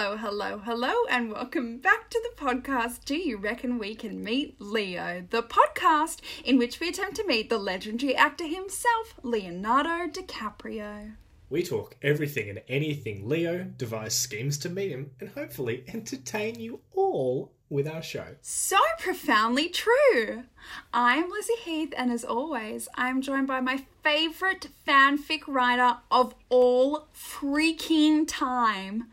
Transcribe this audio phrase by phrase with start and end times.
[0.00, 4.54] Hello, hello, hello, and welcome back to the podcast Do You Reckon We Can Meet
[4.60, 5.24] Leo?
[5.28, 11.14] The podcast in which we attempt to meet the legendary actor himself, Leonardo DiCaprio.
[11.50, 16.78] We talk everything and anything Leo, devise schemes to meet him, and hopefully entertain you
[16.92, 18.36] all with our show.
[18.40, 20.44] So profoundly true.
[20.94, 27.08] I'm Lizzie Heath, and as always, I'm joined by my favourite fanfic writer of all
[27.12, 29.08] freaking time.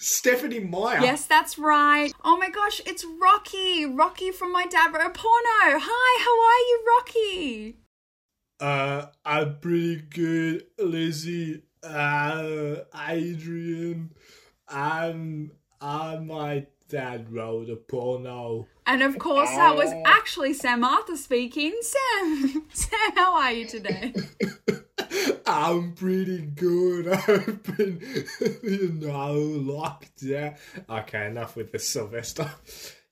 [0.00, 1.00] Stephanie Meyer.
[1.02, 2.10] Yes, that's right.
[2.24, 3.84] Oh my gosh, it's Rocky.
[3.84, 5.78] Rocky from My Dad Wrote a Porno.
[5.78, 7.76] Hi, how are you, Rocky?
[8.58, 11.64] Uh, I'm pretty good, Lizzie.
[11.82, 12.76] Uh,
[13.08, 14.12] Adrian.
[14.68, 18.66] I'm, I'm my dad wrote a porno.
[18.86, 21.78] And of course, that was actually Sam Arthur speaking.
[21.80, 24.14] Sam, Sam, how are you today?
[25.50, 27.08] I'm pretty good.
[27.28, 28.00] I've been,
[28.62, 30.54] you know, locked down.
[30.88, 32.50] Okay, enough with this, Sylvester.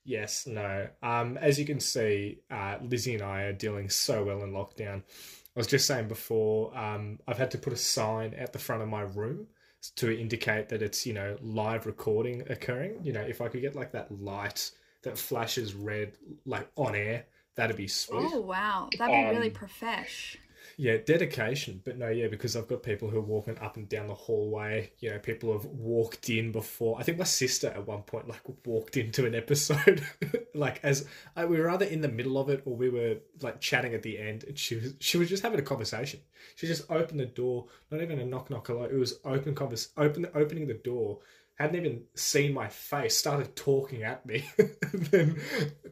[0.04, 0.88] Yes, no.
[1.02, 5.02] Um, as you can see, uh, Lizzie and I are dealing so well in lockdown.
[5.02, 8.80] I was just saying before, um, I've had to put a sign at the front
[8.80, 9.48] of my room
[9.96, 13.00] to indicate that it's, you know, live recording occurring.
[13.02, 14.70] You know, if I could get like that light
[15.02, 16.14] that flashes red,
[16.46, 18.30] like on air, that'd be sweet.
[18.32, 20.38] Oh wow, that'd be really profesh.
[20.76, 21.80] Yeah, dedication.
[21.84, 24.92] But no, yeah, because I've got people who are walking up and down the hallway.
[24.98, 26.98] You know, people have walked in before.
[26.98, 30.02] I think my sister at one point like walked into an episode,
[30.54, 33.60] like as uh, we were either in the middle of it or we were like
[33.60, 36.20] chatting at the end, and she was she was just having a conversation.
[36.56, 38.68] She just opened the door, not even a knock knock.
[38.68, 41.20] Like it was open convers open opening the door.
[41.54, 45.40] Hadn't even seen my face, started talking at me, and then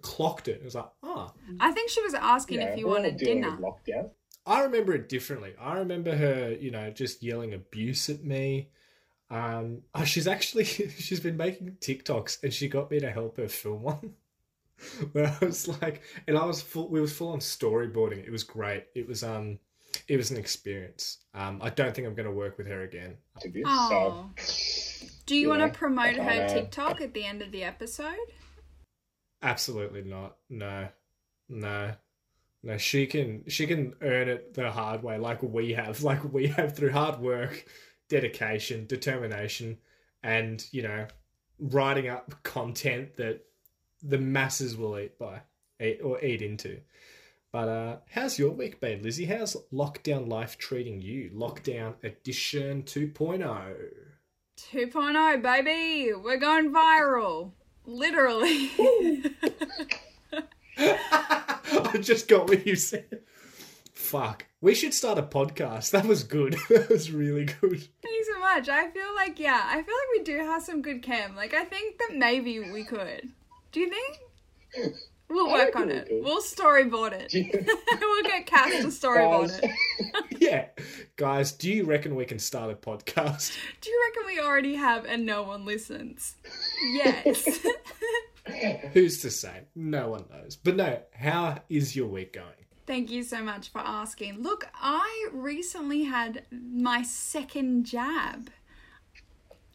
[0.00, 0.59] clocked it.
[0.61, 3.56] It was like, ah, I think she was asking if you we're wanted dealing dinner.
[3.56, 4.11] with lockdown.
[4.47, 5.55] I remember it differently.
[5.61, 8.71] I remember her, you know, just yelling abuse at me.
[9.29, 13.49] Um, oh, she's actually she's been making TikToks, and she got me to help her
[13.49, 14.15] film one.
[15.12, 16.89] Where I was like, and I was full.
[16.89, 18.25] We was full on storyboarding.
[18.25, 18.85] It was great.
[18.95, 19.59] It was um,
[20.06, 21.19] it was an experience.
[21.35, 23.17] Um, I don't think I'm going to work with her again.
[23.65, 24.31] Oh.
[24.37, 27.65] so Do you Yeah, want to promote her uh, TikTok at the end of the
[27.65, 28.17] episode?
[29.43, 30.37] Absolutely not.
[30.51, 30.89] No,
[31.49, 31.93] no,
[32.66, 32.77] no.
[32.78, 36.77] She can she can earn it the hard way, like we have, like we have
[36.77, 37.65] through hard work,
[38.09, 39.78] dedication, determination,
[40.22, 41.06] and you know,
[41.59, 43.44] writing up content that
[44.03, 45.43] the masses will eat by,
[45.81, 46.81] eat or eat into.
[47.53, 49.26] But uh, how's your week been, Lizzie?
[49.26, 51.31] How's lockdown life treating you?
[51.34, 52.91] Lockdown edition oh.
[52.91, 53.75] 2.0.
[54.59, 56.12] 2.0, oh, baby.
[56.12, 57.53] We're going viral.
[57.87, 58.71] Literally.
[60.78, 63.20] I just got what you said.
[63.94, 64.47] Fuck.
[64.60, 65.91] We should start a podcast.
[65.91, 66.56] That was good.
[66.69, 67.60] That was really good.
[68.03, 68.69] Thank you so much.
[68.69, 71.34] I feel like, yeah, I feel like we do have some good cam.
[71.34, 73.28] Like, I think that maybe we could.
[73.72, 74.94] Do you think?
[75.28, 76.09] We'll work on it.
[76.09, 76.22] could.
[76.22, 77.32] We'll storyboard it.
[78.00, 79.60] we'll get cast to storyboard Guys.
[79.62, 80.41] it.
[80.41, 80.66] Yeah.
[81.16, 83.56] Guys, do you reckon we can start a podcast?
[83.81, 86.37] Do you reckon we already have and no one listens?
[86.93, 87.58] Yes.
[88.93, 89.62] Who's to say?
[89.75, 90.57] No one knows.
[90.57, 92.47] But no, how is your week going?
[92.87, 94.43] Thank you so much for asking.
[94.43, 98.51] Look, I recently had my second jab.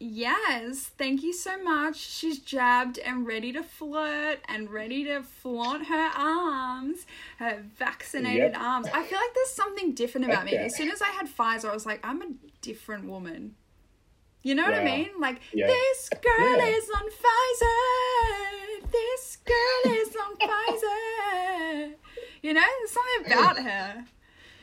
[0.04, 1.96] Yes, thank you so much.
[1.96, 7.06] She's jabbed and ready to flirt and ready to flaunt her arms,
[7.38, 8.60] her vaccinated Yep.
[8.60, 8.88] arms.
[8.88, 10.56] I feel like there's something different about me.
[10.56, 12.32] As soon as I had Pfizer, I was like, I'm a
[12.62, 13.54] different woman.
[14.42, 15.10] You know what I mean?
[15.20, 15.68] Like, Yeah.
[15.68, 16.66] this girl Yeah.
[16.66, 18.82] is on Pfizer.
[18.90, 21.94] This girl is on Pfizer.
[22.42, 24.04] You know, there's something about her.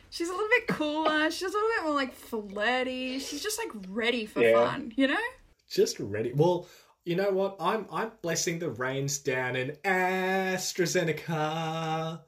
[0.09, 1.30] She's a little bit cooler.
[1.31, 3.19] She's a little bit more like flirty.
[3.19, 4.69] She's just like ready for Yeah.
[4.71, 5.21] fun, you know?
[5.69, 6.33] Just ready.
[6.33, 6.68] Well,
[7.06, 7.56] you know what?
[7.59, 12.21] I'm I'm blessing the rains down in AstraZeneca.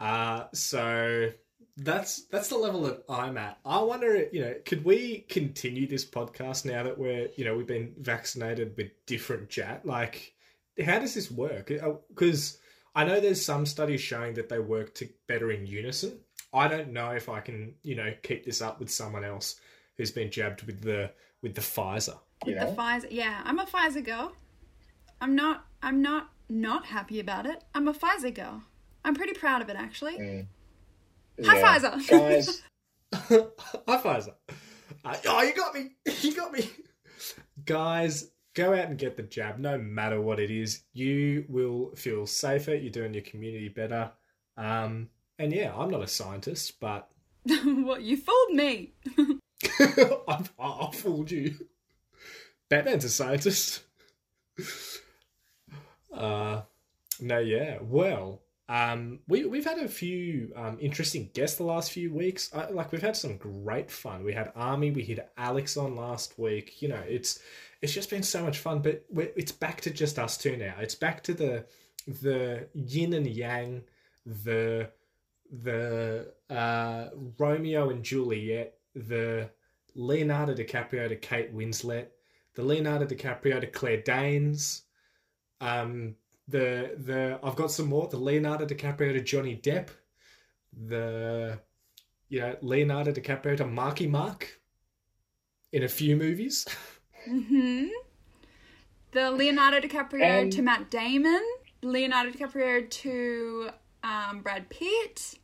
[0.00, 1.30] Uh so
[1.78, 3.58] that's that's the level that I'm at.
[3.64, 7.66] I wonder, you know, could we continue this podcast now that we're, you know, we've
[7.66, 9.86] been vaccinated with different jat?
[9.86, 10.34] Like,
[10.84, 11.70] how does this work?
[11.70, 12.58] Uh, because
[12.94, 16.18] I know there's some studies showing that they work to better in unison.
[16.52, 19.60] I don't know if I can, you know, keep this up with someone else
[19.96, 22.18] who's been jabbed with the with the Pfizer.
[22.44, 22.74] you The?
[22.76, 23.06] Pfizer.
[23.10, 24.32] Yeah, I'm a Pfizer girl.
[25.20, 25.64] I'm not.
[25.80, 27.62] I'm not not happy about it.
[27.72, 28.62] I'm a Pfizer girl.
[29.04, 30.18] I'm pretty proud of it actually.
[30.18, 30.46] Mm.
[31.44, 31.78] High.
[31.78, 32.08] Pfizer.
[32.08, 32.62] Guys,
[33.14, 34.34] High Pfizer.
[35.04, 35.90] Uh, oh, you got me.
[36.22, 36.68] You got me.
[37.64, 40.82] Guys, go out and get the jab, no matter what it is.
[40.92, 42.74] You will feel safer.
[42.74, 44.10] You're doing your community better.
[44.56, 45.08] Um,
[45.38, 47.08] and yeah, I'm not a scientist, but
[47.64, 48.94] what you fooled me.
[50.28, 51.54] I've, I fooled you.
[52.68, 53.82] Batman's a scientist.
[56.12, 56.62] uh,
[57.20, 57.78] no, yeah.
[57.80, 62.50] Well, um, we we've had a few um, interesting guests the last few weeks.
[62.54, 64.24] I, like we've had some great fun.
[64.24, 66.82] We had Army, we had Alex on last week.
[66.82, 67.40] You know, it's
[67.80, 68.80] it's just been so much fun.
[68.80, 70.74] But it's back to just us two now.
[70.80, 71.64] It's back to the
[72.06, 73.82] the yin and yang,
[74.26, 74.90] the
[75.50, 79.48] the uh, Romeo and Juliet, the
[79.94, 82.08] Leonardo DiCaprio to Kate Winslet,
[82.54, 84.82] the Leonardo DiCaprio to Claire Danes,
[85.62, 86.16] um,
[86.48, 88.08] the the I've got some more.
[88.08, 89.88] The Leonardo DiCaprio to Johnny Depp,
[90.72, 91.58] the
[92.28, 94.60] you know Leonardo DiCaprio to Marky Mark
[95.72, 96.66] in a few movies.
[97.26, 97.86] hmm
[99.12, 101.42] The Leonardo DiCaprio And- to Matt Damon,
[101.82, 103.70] Leonardo DiCaprio to
[104.02, 105.34] um, Brad Pitt.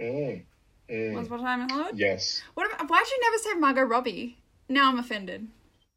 [0.00, 0.44] Mm,
[0.90, 1.96] mm, Was what time in Hollywood?
[1.98, 2.42] yes.
[2.54, 4.38] What about, why did you never say Margot Robbie?
[4.68, 5.48] Now I'm offended.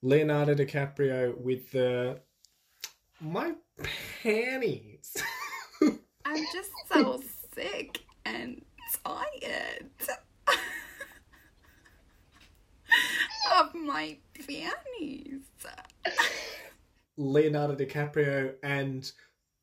[0.03, 2.19] Leonardo DiCaprio with the
[3.19, 3.53] my
[4.23, 5.15] panties.
[6.25, 7.21] I'm just so
[7.53, 8.63] sick and
[9.03, 9.89] tired
[13.57, 15.41] of my panties.
[17.17, 19.11] Leonardo DiCaprio and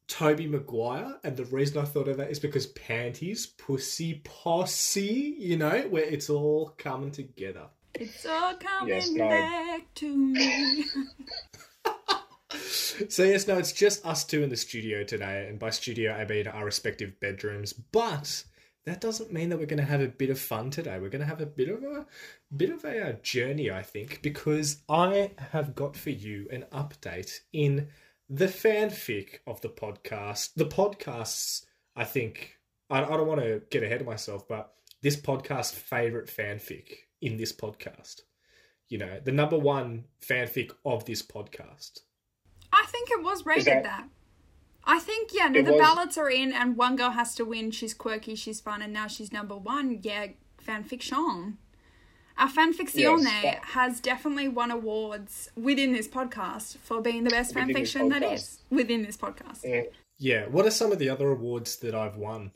[0.08, 5.56] Tobey Maguire, and the reason I thought of that is because panties, pussy, posse, you
[5.56, 7.66] know, where it's all coming together.
[7.94, 10.84] It's all coming Yes, back to me.
[13.08, 16.24] So yes, no, it's just us two in the studio today, and by studio I
[16.24, 17.72] mean our respective bedrooms.
[17.72, 18.44] But
[18.84, 20.98] that doesn't mean that we're going to have a bit of fun today.
[20.98, 22.06] We're going to have a bit of a
[22.54, 27.40] bit of a uh, journey, I think, because I have got for you an update
[27.52, 27.88] in
[28.28, 30.54] the fanfic of the podcast.
[30.54, 31.64] The podcasts,
[31.96, 32.58] I think,
[32.90, 36.88] I, I don't want to get ahead of myself, but this podcast's favorite fanfic
[37.20, 38.20] in this podcast.
[38.88, 42.00] You know, the number one fanfic of this podcast.
[42.84, 43.82] I think it was rated that...
[43.84, 44.08] that-
[44.86, 47.70] I think yeah, no, the was- ballots are in, and one girl has to win.
[47.70, 50.00] She's quirky, she's fun, and now she's number one.
[50.02, 50.26] Yeah,
[50.62, 51.54] fanfiction.
[52.36, 57.30] Our fanfiction Yes, there that- has definitely won awards within this podcast for being the
[57.30, 58.34] best Within this fanfiction that podcast.
[58.34, 59.64] is within this podcast.
[59.64, 59.86] Mm,
[60.18, 62.52] Yeah, what are some of the other awards that I've won?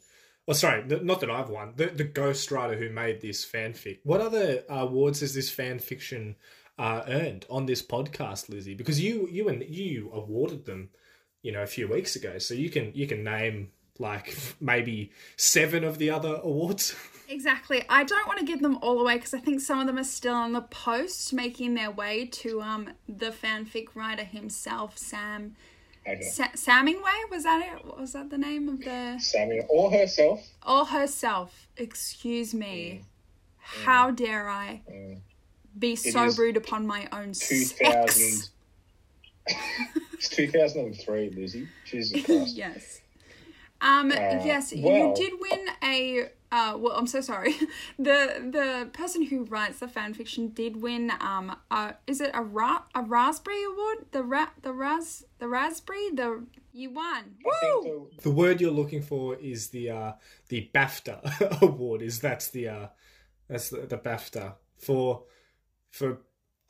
[0.47, 1.75] Oh, sorry, th- not that I've won.
[1.77, 4.01] The the ghostwriter who made this fanfic.
[4.05, 6.37] What other awards has this fan fiction
[6.79, 8.75] uh, earned on this podcast, Lizzie?
[8.75, 10.91] Because you you and you awarded them,
[11.43, 12.39] you know, a few weeks ago.
[12.39, 16.95] So you can you can name like maybe seven of the other awards.
[17.31, 17.85] Exactly.
[17.91, 20.03] I don't want to give them all away because I think some of them are
[20.05, 25.55] still on the post, making their way to um the fanfic writer himself, Sam.
[26.09, 26.23] okay.
[26.23, 27.99] Sa- Samingway was that it?
[28.01, 29.19] Was that the name of the?
[29.21, 30.41] Sammy or herself.
[30.67, 31.69] or herself.
[31.77, 33.03] Excuse me.
[33.59, 35.21] How dare I Mm.
[35.79, 37.67] Be so rude upon my own 2000.
[38.09, 38.51] sex?
[40.13, 41.69] it's 2003, Lizzie.
[41.85, 42.57] Jesus Christ.
[42.57, 43.01] yes.
[43.81, 44.11] Um.
[44.11, 46.31] yes, you did win a.
[46.51, 46.77] Uh.
[46.79, 47.55] Well, I'm so sorry.
[47.99, 51.13] the The person who writes the fan fiction did win.
[51.21, 51.55] Um.
[51.71, 51.93] Uh.
[52.09, 54.07] Is it a ra- a raspberry award?
[54.11, 57.37] The ra- the ras the raspberry the you won.
[57.45, 58.09] Woo!
[58.17, 60.13] the, The word you're looking for is the uh,
[60.49, 62.03] the BAFTA award.
[62.03, 62.87] Is that's the uh,
[63.49, 65.23] that's the, the BAFTA for
[65.91, 66.19] for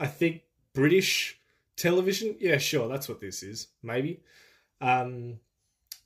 [0.00, 1.38] I think British
[1.76, 2.36] television.
[2.40, 3.68] Yeah, sure, that's what this is.
[3.82, 4.20] Maybe.
[4.80, 5.40] Um,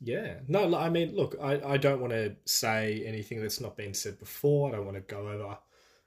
[0.00, 0.34] yeah.
[0.48, 4.18] No, I mean, look, I, I don't want to say anything that's not been said
[4.18, 4.68] before.
[4.68, 5.58] I don't want to go over,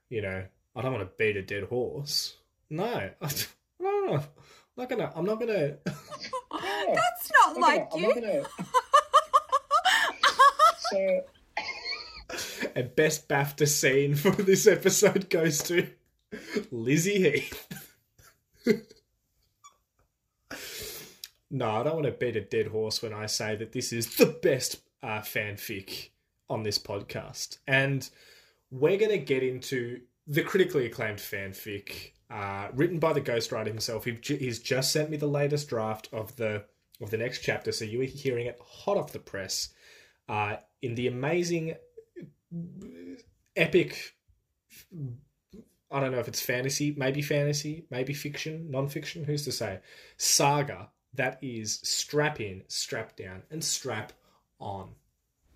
[0.09, 0.43] you know,
[0.75, 2.35] I don't want to beat a dead horse.
[2.69, 2.83] No,
[3.21, 3.29] I,
[3.79, 4.23] no, no, I'm
[4.77, 5.11] not gonna.
[5.15, 5.77] I'm not gonna.
[5.85, 8.09] That's not I'm like gonna, you.
[8.09, 8.43] I'm not gonna.
[10.91, 11.21] So
[12.75, 15.87] And best BAFTA scene for this episode goes to
[16.71, 17.67] Lizzie Heath.
[21.51, 24.15] no, I don't want to beat a dead horse when I say that this is
[24.15, 26.09] the best uh, fanfic
[26.49, 27.59] on this podcast.
[27.67, 28.09] And
[28.71, 34.05] we're going to get into the critically acclaimed fanfic uh, written by the ghostwriter himself.
[34.05, 36.65] He He's just sent me the latest draft of the
[37.01, 39.73] of the next chapter, so you are hearing it hot off the press
[40.29, 41.75] uh, in the amazing
[43.55, 44.15] epic
[45.95, 49.79] I don't know if it's fantasy, maybe fantasy, maybe fiction, non-fiction, who's to say?
[50.17, 54.11] Saga that is strap in, strap down, and strap
[54.59, 54.89] on.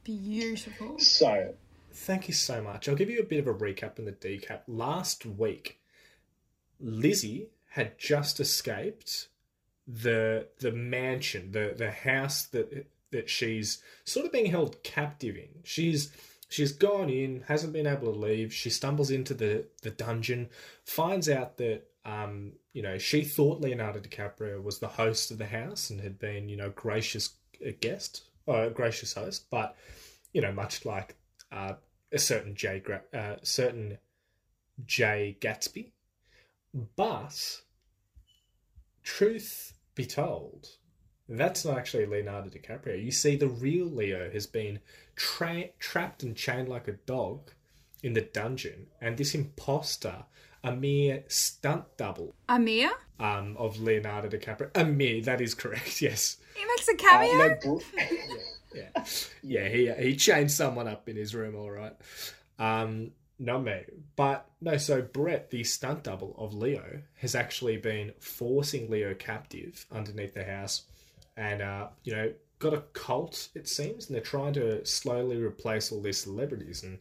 [0.03, 0.97] Beautiful.
[0.99, 1.55] so
[1.91, 2.87] Thank you so much.
[2.87, 4.61] I'll give you a bit of a recap and the decap.
[4.67, 5.81] Last week,
[6.79, 9.27] Lizzie had just escaped
[9.85, 15.49] the the mansion, the the house that that she's sort of being held captive in.
[15.63, 16.11] She's
[16.49, 18.53] she's gone in, hasn't been able to leave.
[18.53, 20.49] She stumbles into the the dungeon,
[20.83, 25.45] finds out that um, you know, she thought Leonardo DiCaprio was the host of the
[25.45, 27.31] house and had been, you know, gracious
[27.65, 29.75] uh, guest or a gracious host, but
[30.33, 31.15] you know, much like
[31.51, 31.73] uh,
[32.11, 33.97] a certain Jay, Gra- uh, certain
[34.85, 35.91] Jay Gatsby.
[36.95, 37.61] But
[39.03, 40.67] truth be told,
[41.37, 43.03] that's not actually Leonardo DiCaprio.
[43.03, 44.79] You see, the real Leo has been
[45.15, 47.51] tra- trapped and chained like a dog
[48.01, 50.23] in the dungeon, and this imposter,
[50.63, 52.89] a mere stunt double Amir?
[53.19, 54.69] um, of Leonardo DiCaprio.
[54.75, 56.01] A mere, that is correct.
[56.01, 57.37] Yes, He makes a Uh, cameo?
[57.47, 58.05] no, Br-
[58.75, 59.03] yeah,
[59.43, 59.67] yeah.
[59.69, 61.93] He he chained someone up in his room, all right.
[62.57, 63.81] Um, not me,
[64.15, 64.77] but no.
[64.77, 70.43] So Brett, the stunt double of Leo, has actually been forcing Leo captive underneath the
[70.43, 70.83] house,
[71.39, 75.91] and uh, you know, got a cult it seems, and they're trying to slowly replace
[75.91, 76.99] all these celebrities and.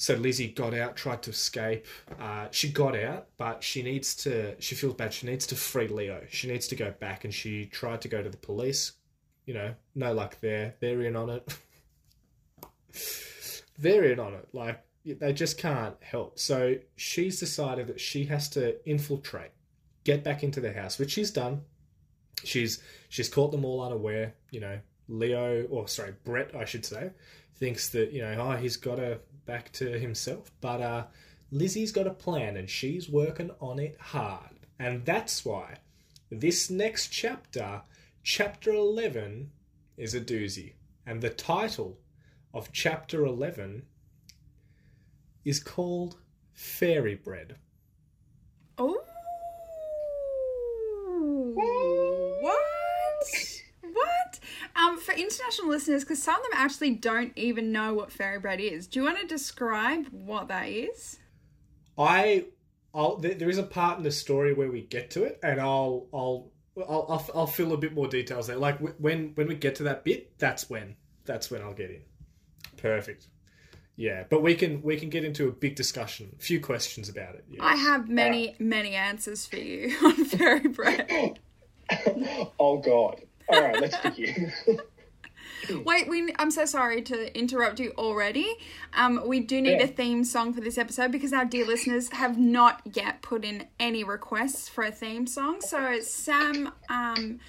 [0.00, 1.84] So Lizzie got out, tried to escape.
[2.20, 4.54] Uh, she got out, but she needs to.
[4.60, 5.12] She feels bad.
[5.12, 6.22] She needs to free Leo.
[6.30, 8.92] She needs to go back, and she tried to go to the police.
[9.44, 10.76] You know, no luck there.
[10.78, 11.58] They're in on it.
[13.80, 14.46] They're in on it.
[14.52, 16.38] Like they just can't help.
[16.38, 19.50] So she's decided that she has to infiltrate,
[20.04, 21.62] get back into the house, which she's done.
[22.44, 24.34] She's she's caught them all unaware.
[24.50, 24.78] You know,
[25.08, 27.10] Leo, or sorry, Brett, I should say,
[27.56, 30.50] thinks that you know, oh, he's got her back to himself.
[30.60, 31.04] But uh,
[31.50, 35.76] Lizzie's got a plan, and she's working on it hard, and that's why
[36.30, 37.82] this next chapter,
[38.22, 39.50] chapter eleven,
[39.96, 40.74] is a doozy,
[41.06, 41.98] and the title
[42.52, 43.82] of chapter eleven
[45.44, 46.16] is called
[46.52, 47.56] Fairy Bread.
[48.76, 49.02] Oh.
[52.40, 52.54] What?
[53.92, 54.40] What?
[54.76, 58.60] Um, for international listeners, because some of them actually don't even know what fairy bread
[58.60, 58.86] is.
[58.86, 61.18] Do you want to describe what that is?
[61.96, 62.46] I,
[62.94, 65.60] I'll, there, there is a part in the story where we get to it, and
[65.60, 68.56] I'll, I'll, I'll, I'll, I'll fill a bit more details there.
[68.56, 72.02] Like when, when we get to that bit, that's when, that's when I'll get in.
[72.76, 73.26] Perfect.
[73.96, 77.34] Yeah, but we can, we can get into a big discussion, a few questions about
[77.34, 77.44] it.
[77.50, 77.64] Yeah.
[77.64, 81.40] I have many, many answers for you on fairy bread.
[82.60, 83.22] oh God!
[83.48, 84.52] All right, let's begin.
[85.84, 86.32] Wait, we.
[86.38, 88.54] I'm so sorry to interrupt you already.
[88.94, 89.84] Um, we do need Yeah.
[89.84, 93.66] a theme song for this episode because our dear listeners have not yet put in
[93.80, 95.60] any requests for a theme song.
[95.60, 97.40] So, Sam, um,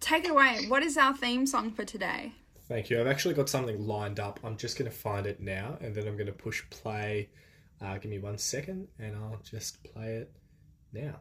[0.00, 0.66] take it away.
[0.68, 2.32] What is our theme song for today?
[2.68, 3.00] Thank you.
[3.00, 4.40] I've actually got something lined up.
[4.44, 7.28] I'm just going to find it now, and then I'm going to push play.
[7.80, 10.32] Uh, give me one second, and I'll just play it
[10.92, 11.20] now.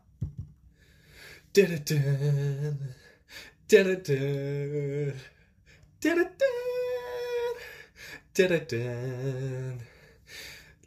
[1.53, 2.71] Da-da-da,
[3.67, 5.11] da-da-da,
[6.01, 6.45] da-da-da.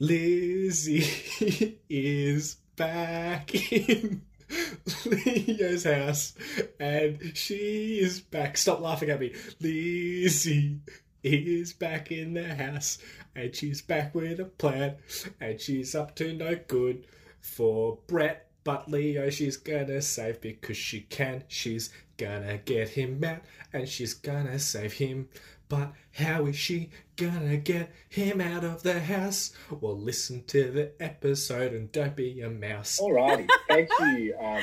[0.01, 4.23] Lizzie is back in
[5.07, 6.35] Leo's house,
[6.81, 8.57] and she is back.
[8.57, 9.33] Stop laughing at me.
[9.61, 10.81] Lizzie
[11.23, 12.99] is back in the house,
[13.37, 14.97] and she's back with a plan,
[15.41, 17.07] and she's up to no good
[17.41, 18.49] for Brett.
[18.65, 21.45] But Leo, she's gonna save because she can.
[21.49, 23.43] She's gonna get him out,
[23.73, 25.29] and she's gonna save him.
[25.69, 29.53] But how is she gonna get him out of the house?
[29.71, 33.01] Well, listen to the episode and don't be a mouse.
[33.01, 34.37] Alrighty, thank you.
[34.41, 34.63] Um,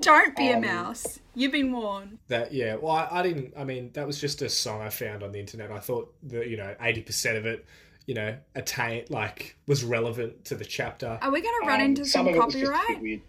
[0.00, 1.18] Don't be a Um, mouse.
[1.34, 2.18] You've been warned.
[2.28, 3.54] That yeah, well, I, I didn't.
[3.56, 5.70] I mean, that was just a song I found on the internet.
[5.70, 7.66] I thought that you know, eighty percent of it,
[8.06, 11.18] you know, attain like was relevant to the chapter.
[11.20, 13.22] Are we going to run um, into some, of it was just a bit copyright?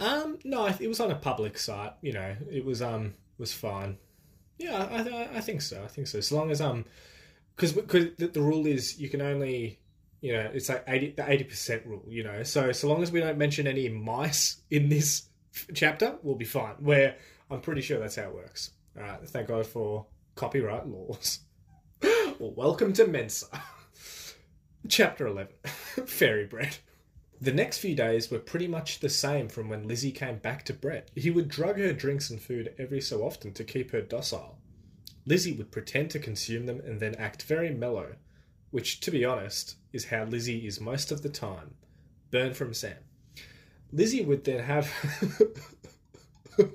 [0.00, 1.92] Um, no, it was on a public site.
[2.00, 3.98] You know, it was um was fine.
[4.58, 5.82] Yeah, I I, think so.
[5.82, 6.18] I think so.
[6.18, 6.84] As long as um,
[7.54, 9.78] because because the, the rule is you can only.
[10.22, 12.04] You know, it's like 80, the eighty percent rule.
[12.06, 15.28] You know, so so long as we don't mention any mice in this
[15.74, 16.74] chapter, we'll be fine.
[16.78, 17.16] Where
[17.50, 18.72] I'm pretty sure that's how it works.
[18.98, 21.40] All right, thank God for copyright laws.
[22.02, 23.46] well, welcome to Mensa,
[24.88, 26.76] chapter eleven, fairy bread.
[27.42, 30.74] The next few days were pretty much the same from when Lizzie came back to
[30.74, 31.10] Brett.
[31.14, 34.58] He would drug her drinks and food every so often to keep her docile.
[35.24, 38.16] Lizzie would pretend to consume them and then act very mellow,
[38.70, 41.76] which, to be honest, is how Lizzie is most of the time.
[42.30, 42.98] Burn from Sam.
[43.90, 44.92] Lizzie would then have.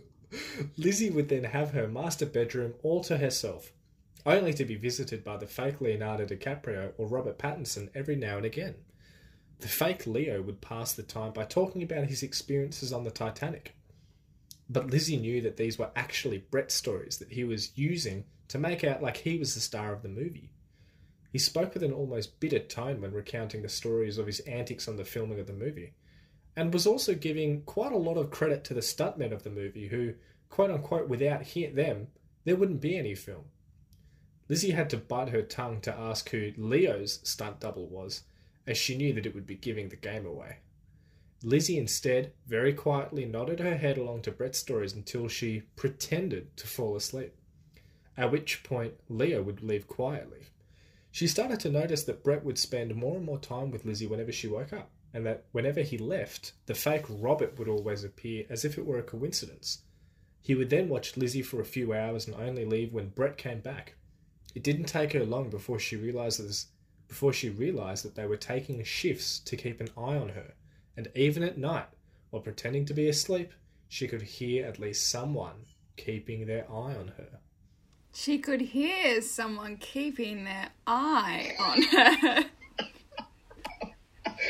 [0.78, 3.72] Lizzie would then have her master bedroom all to herself,
[4.26, 8.46] only to be visited by the fake Leonardo DiCaprio or Robert Pattinson every now and
[8.48, 8.76] again.
[9.66, 13.76] The fake Leo would pass the time by talking about his experiences on the Titanic.
[14.70, 18.84] But Lizzie knew that these were actually Brett's stories that he was using to make
[18.84, 20.52] out like he was the star of the movie.
[21.32, 24.98] He spoke with an almost bitter tone when recounting the stories of his antics on
[24.98, 25.96] the filming of the movie,
[26.56, 29.88] and was also giving quite a lot of credit to the stuntmen of the movie,
[29.88, 30.14] who,
[30.52, 32.10] quote unquote, without he- them,
[32.44, 33.46] there wouldn't be any film.
[34.48, 38.22] Lizzie had to bite her tongue to ask who Leo's stunt double was,
[38.68, 40.58] as she knew that it would be giving the game away.
[41.44, 46.66] Lizzie instead very quietly nodded her head along to Brett's stories until she pretended to
[46.66, 47.36] fall asleep,
[48.18, 50.48] at which point Leo would leave quietly.
[51.12, 54.32] She started to notice that Brett would spend more and more time with Lizzie whenever
[54.32, 58.66] she woke up, and that whenever he left, the fake Robert would always appear as
[58.66, 59.84] if it were a coincidence.
[60.42, 63.62] He would then watch Lizzie for a few hours and only leave when Brett came
[63.62, 63.96] back.
[64.54, 66.68] It didn't take her long before she realized this,
[67.08, 70.54] before she realized that they were taking shifts to keep an eye on her,
[70.98, 71.88] and even at night,
[72.30, 73.54] while pretending to be asleep,
[73.88, 77.40] she could hear at least someone keeping their eye on her.
[78.14, 82.46] She could hear someone keeping their eye on her.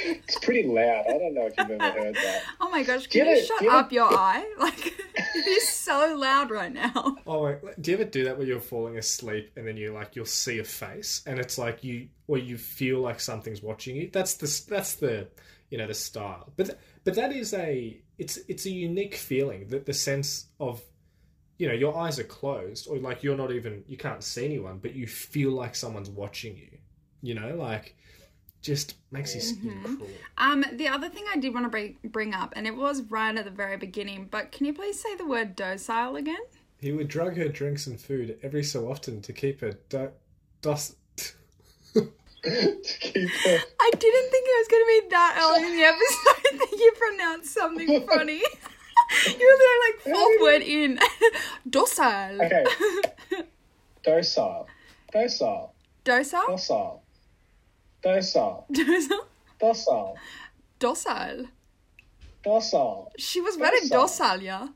[0.08, 1.06] It's pretty loud.
[1.08, 2.42] I don't know if you've ever heard that.
[2.62, 4.46] Oh my gosh, Do you can you ever- shut do you ever- up your eye?
[4.60, 7.18] Like, it is so loud right now.
[7.28, 10.16] Oh, wait, do you ever do that where you're falling asleep and then you like
[10.16, 14.10] you'll see a face and it's like you or you feel like something's watching you?
[14.12, 15.28] That's the that's the
[15.70, 16.52] you know the style.
[16.56, 20.82] But but that is a it's it's a unique feeling that the sense of
[21.58, 24.78] you know your eyes are closed or like you're not even you can't see anyone
[24.80, 26.78] but you feel like someone's watching you.
[27.22, 27.96] You know, like
[28.66, 30.10] just makes your skin crawl.
[30.40, 33.38] Um, the other thing I did want to bring, bring up, and it was right
[33.38, 36.42] at the very beginning, but can you please say the word docile again?
[36.82, 40.12] He would drug her drinks and food every so often to keep her do-
[40.64, 43.60] dos- to keep her.
[43.82, 46.94] I didn't think it was going to be that early in the episode that you
[46.98, 48.34] pronounced something funny.
[49.28, 51.00] you were literally like fourth word in.
[51.70, 52.42] Docile.
[52.42, 52.66] Okay.
[54.04, 54.68] Docile.
[55.14, 55.74] Docile.
[56.04, 56.48] Docile?
[56.48, 57.05] Docile.
[58.06, 58.66] Docile.
[58.72, 59.20] Docile?
[59.60, 60.16] Docile.
[60.78, 61.48] Docile.
[62.44, 63.12] Docile.
[63.18, 64.38] She was very Docile.
[64.38, 64.68] docile, yeah.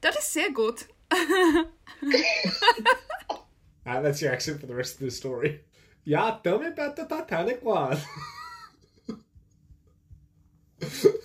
[0.00, 0.86] that is sehr gut.
[3.88, 5.60] Ah, that's your accent for the rest of the story.
[6.04, 7.98] Yeah, tell me about the Titanic one.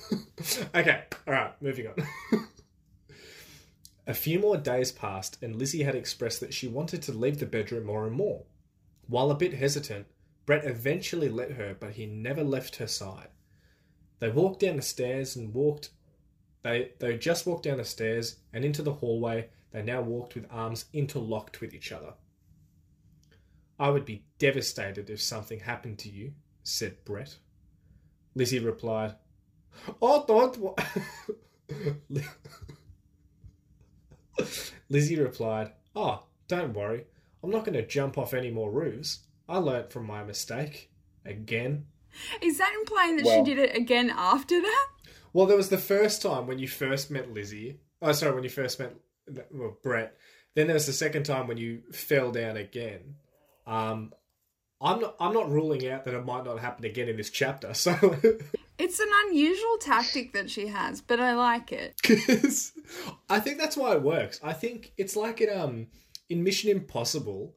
[0.76, 2.48] okay, alright, moving on.
[4.08, 7.46] a few more days passed, and Lizzie had expressed that she wanted to leave the
[7.46, 8.44] bedroom more and more.
[9.08, 10.08] While a bit hesitant,
[10.46, 13.30] Brett eventually let her, but he never left her side.
[14.20, 15.90] They walked down the stairs and walked.
[16.64, 19.50] They, they just walked down the stairs and into the hallway.
[19.72, 22.14] They now walked with arms interlocked with each other.
[23.80, 27.38] I would be devastated if something happened to you, said Brett.
[28.36, 29.16] Lizzie replied,
[30.02, 30.58] Oh, don't.
[30.58, 30.76] Wa-.
[34.90, 37.06] Lizzie replied, Oh, don't worry.
[37.44, 39.20] I'm not going to jump off any more roofs.
[39.48, 40.92] I learnt from my mistake.
[41.26, 41.86] Again.
[42.42, 44.88] Is that implying that Well- she did it again after that?
[45.34, 47.80] Well, there was the first time when you first met Lizzie.
[48.02, 48.94] Oh, sorry, when you first met
[49.50, 50.18] well, Brett.
[50.56, 53.16] Then there was the second time when you fell down again.
[53.66, 54.12] Um,
[54.82, 55.16] I'm not.
[55.22, 57.74] I'm not ruling out that it might not happen again in this chapter.
[57.74, 57.94] So,
[58.78, 61.96] It's an unusual tactic that she has, but I like it.
[62.02, 62.74] because
[63.30, 64.40] I think that's why it works.
[64.44, 65.88] I think it's like in um
[66.30, 67.56] in Mission Impossible.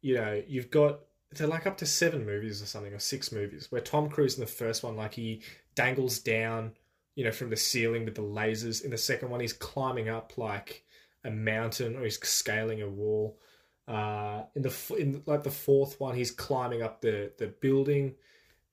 [0.00, 1.00] You know, you've got
[1.32, 4.40] they're like up to seven movies or something, or six movies, where Tom Cruise in
[4.40, 5.42] the first one, like he
[5.74, 6.72] dangles down,
[7.14, 8.84] you know, from the ceiling with the lasers.
[8.84, 10.84] In the second one, he's climbing up like
[11.24, 13.38] a mountain or he's scaling a wall.
[13.86, 18.14] Uh, in the in like the fourth one, he's climbing up the the building.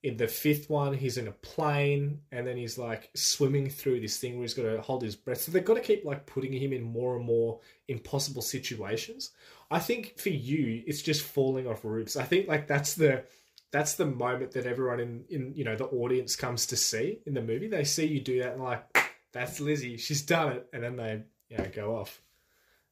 [0.03, 4.17] In the fifth one, he's in a plane, and then he's like swimming through this
[4.17, 5.41] thing where he's got to hold his breath.
[5.41, 9.31] So they've got to keep like putting him in more and more impossible situations.
[9.69, 12.17] I think for you, it's just falling off roofs.
[12.17, 13.23] I think like that's the
[13.71, 17.33] that's the moment that everyone in in you know the audience comes to see in
[17.33, 17.67] the movie.
[17.67, 18.83] They see you do that and like
[19.31, 22.21] that's Lizzie, she's done it, and then they you know go off.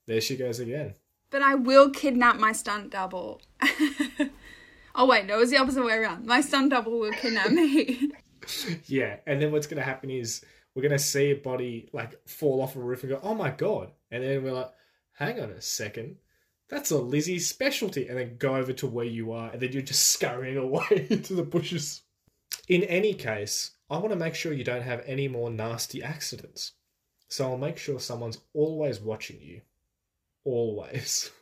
[0.06, 0.96] There she goes again.
[1.30, 3.42] But I will kidnap my stunt double.
[5.00, 6.26] oh wait, no, it was the opposite way around.
[6.28, 8.12] My stunt double will kidnap me.
[8.88, 12.76] Yeah, and then what's to happen is we're to see a body like fall off
[12.76, 14.72] a roof and go, "Oh my god!" And then we're like,
[15.12, 16.16] "Hang on a second,
[16.68, 19.84] that's a Lizzie specialty," and then go over to where you are, and then you're
[19.84, 22.02] just scurrying away into the bushes.
[22.68, 26.72] In any case, I want to make sure you don't have any more nasty accidents,
[27.28, 29.62] so I'll make sure someone's always watching you,
[30.44, 31.30] always.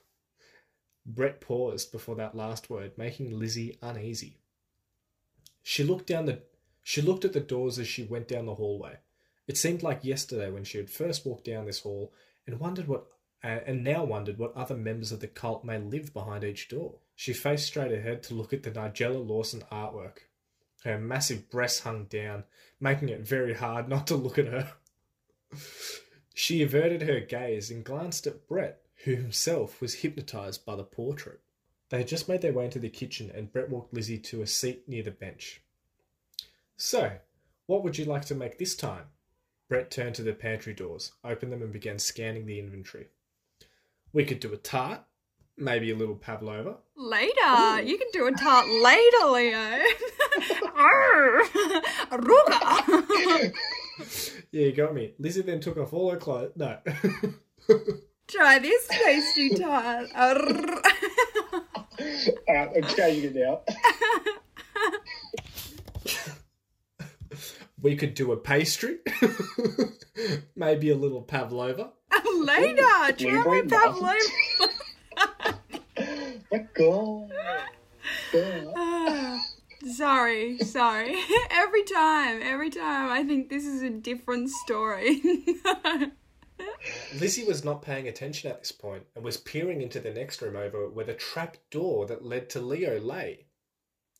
[1.08, 4.38] Brett paused before that last word, making Lizzie uneasy.
[5.64, 6.42] She looked down the
[6.84, 8.98] she looked at the doors as she went down the hallway.
[9.48, 12.14] It seemed like yesterday when she had first walked down this hall
[12.46, 13.08] and wondered what
[13.44, 16.96] and now wondered what other members of the cult may live behind each door.
[17.16, 20.20] She faced straight ahead to look at the Nigella Lawson artwork.
[20.84, 22.44] Her massive breasts hung down,
[22.80, 24.74] making it very hard not to look at her.
[26.34, 31.40] She averted her gaze and glanced at Brett, who himself was hypnotized by the portrait.
[31.90, 34.48] They had just made their way into the kitchen, and Brett walked Lizzie to a
[34.48, 35.62] seat near the bench.
[36.76, 37.14] So,
[37.66, 39.06] what would you like to make this time?
[39.70, 43.08] Brett turned to the pantry doors, opened them, and began scanning the inventory.
[44.14, 45.02] We could do a tart,
[45.58, 46.78] maybe a little pavlova.
[46.96, 47.82] Later.
[47.84, 49.80] You can do a tart later, Leo.
[52.12, 53.54] Aruga.
[54.52, 55.14] Yeah, you got me.
[55.20, 56.54] Lizzie then took off all her clothes.
[56.56, 56.78] No.
[58.28, 60.10] Try this tasty tart.
[60.16, 60.84] Alright,
[62.76, 63.62] I'm changing it now.
[67.82, 68.98] we could do a pastry,
[70.56, 71.92] maybe a little pavlova.
[72.40, 72.84] Later.
[73.18, 74.14] Try my Blueberry pavlova.
[76.52, 77.32] My God.
[78.34, 78.74] God.
[78.76, 79.40] Ah,
[79.96, 81.16] sorry, sorry.
[81.50, 85.22] Every time, every time, I think this is a different story.
[87.20, 90.56] Lizzie was not paying attention at this point and was peering into the next room
[90.56, 93.48] over where the trap door that led to Leo lay.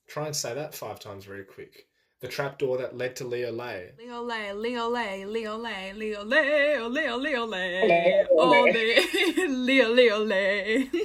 [0.08, 1.88] Try and say that five times very quick.
[2.22, 3.92] The trap door that led to Leo lay.
[4.00, 8.72] Leo lay, Leo lay, Leo lay, Leo lay, oh, Leo, Leo lay, Leo oh, lay.
[8.74, 10.90] lay, Leo, Leo lay.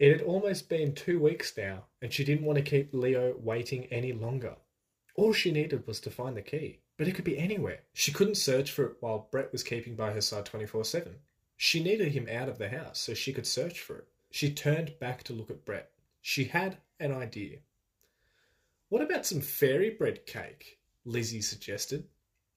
[0.00, 3.86] It had almost been two weeks now, and she didn't want to keep Leo waiting
[3.86, 4.56] any longer.
[5.14, 7.80] All she needed was to find the key, but it could be anywhere.
[7.92, 11.14] She couldn't search for it while Brett was keeping by her side 24 7.
[11.56, 14.08] She needed him out of the house so she could search for it.
[14.30, 15.90] She turned back to look at Brett.
[16.20, 17.58] She had an idea.
[18.88, 20.78] What about some fairy bread cake?
[21.04, 22.06] Lizzie suggested.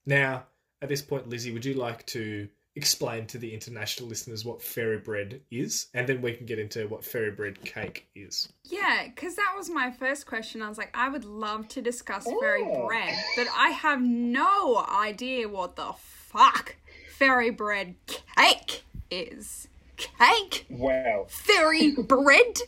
[0.05, 0.47] Now,
[0.81, 4.99] at this point, Lizzie, would you like to explain to the international listeners what fairy
[4.99, 5.87] bread is?
[5.93, 8.47] And then we can get into what fairy bread cake is.
[8.63, 10.61] Yeah, because that was my first question.
[10.61, 12.87] I was like, I would love to discuss fairy Oh.
[12.87, 16.75] bread, but I have no idea what the fuck
[17.17, 19.67] fairy bread cake is.
[19.97, 20.67] Cake?
[20.69, 21.25] Wow.
[21.27, 22.59] Fairy bread?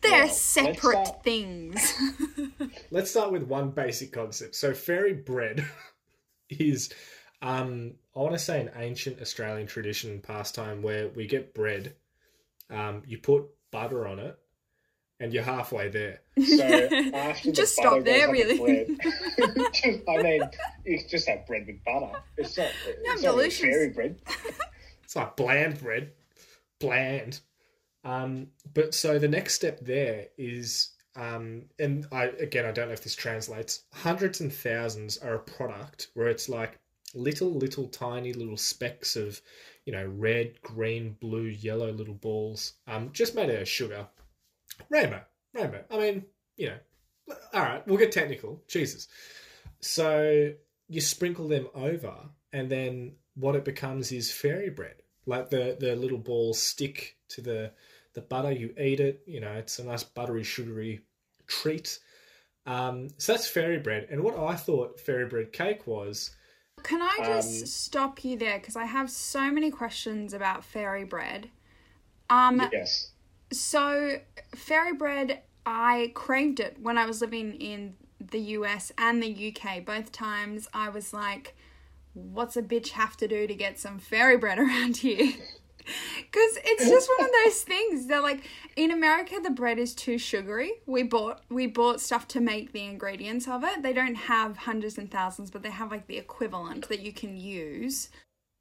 [0.00, 1.94] They're Well, let's separate start- things.
[2.90, 4.56] Let's start with one basic concept.
[4.56, 5.64] So, fairy bread
[6.50, 6.92] is,
[7.42, 11.94] um, I want to say, an ancient Australian tradition and pastime where we get bread,
[12.70, 14.38] um, you put butter on it,
[15.20, 16.20] and you're halfway there.
[16.42, 18.84] So after the Just butter stop there, goes on the really.
[18.84, 20.42] bread- just, I mean,
[20.84, 22.18] it's just that bread with butter.
[22.38, 22.68] It's not.
[22.86, 24.20] It's not really fairy bread.
[25.04, 26.12] It's like bland bread,
[26.80, 27.40] bland.
[28.04, 32.94] Um, but so the next step there is, um, and I again I don't know
[32.94, 33.84] if this translates.
[33.92, 36.78] Hundreds and thousands are a product where it's like
[37.14, 39.40] little, little, tiny little specks of,
[39.84, 44.06] you know, red, green, blue, yellow little balls, um, just made out of sugar.
[44.88, 45.22] Rainbow,
[45.54, 45.84] rainbow.
[45.90, 46.24] I mean,
[46.56, 48.62] you know, all right, we'll get technical.
[48.68, 49.08] Jesus.
[49.80, 50.52] So
[50.88, 52.14] you sprinkle them over,
[52.52, 54.96] and then what it becomes is fairy bread.
[55.26, 57.72] Like the the little balls stick to the
[58.14, 58.52] the butter.
[58.52, 59.22] You eat it.
[59.26, 61.00] You know, it's a nice buttery, sugary
[61.46, 61.98] treat.
[62.66, 64.08] Um, so that's fairy bread.
[64.10, 66.34] And what I thought fairy bread cake was,
[66.82, 68.58] Can I just Um, stop you there?
[68.58, 71.50] Because I have so many questions about fairy bread.
[72.30, 73.10] Um, Yes.
[73.52, 74.20] So,
[74.54, 79.80] fairy bread, I craved it when I was living in the US and the UK.
[79.80, 81.54] Both times I was like,
[82.14, 85.32] what's a bitch have to do to get some fairy bread around here?
[86.16, 88.42] Because it's just one of those things that, like,
[88.76, 90.72] in America, the bread is too sugary.
[90.86, 93.82] We bought we bought stuff to make the ingredients of it.
[93.82, 97.36] They don't have hundreds and thousands, but they have like the equivalent that you can
[97.36, 98.08] use.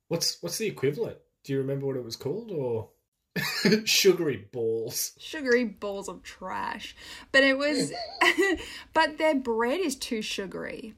[0.07, 1.17] what's what's the equivalent?
[1.43, 2.89] Do you remember what it was called, or
[3.85, 5.13] sugary balls?
[5.17, 6.95] sugary balls of trash.
[7.31, 7.91] But it was,
[8.93, 10.93] but their bread is too sugary.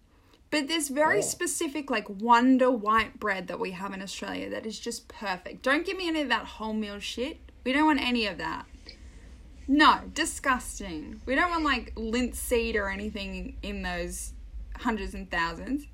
[0.54, 1.22] But there's very Oh.
[1.22, 5.64] specific, like Wonder White bread that we have in Australia that is just perfect.
[5.64, 7.40] Don't give me any of that wholemeal shit.
[7.64, 8.68] We don't want any of that.
[9.68, 11.22] No, disgusting.
[11.26, 14.34] We don't want like linseed or anything in those
[14.76, 15.88] hundreds and thousands.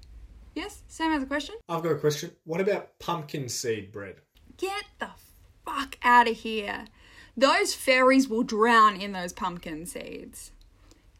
[0.55, 1.55] Yes, Sam has a question.
[1.69, 2.31] I've got a question.
[2.43, 4.17] What about pumpkin seed bread?
[4.57, 5.11] Get the
[5.63, 6.87] fuck out of here.
[7.37, 10.51] Those fairies will drown in those pumpkin seeds.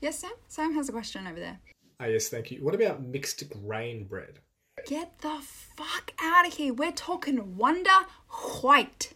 [0.02, 0.32] Yes, Sam?
[0.50, 1.60] Sam has a question over there.
[2.00, 2.64] Ah, yes, thank you.
[2.64, 4.40] What about mixed grain bread?
[4.88, 6.74] Get the fuck out of here.
[6.74, 7.90] We're talking Wonder
[8.62, 9.14] White.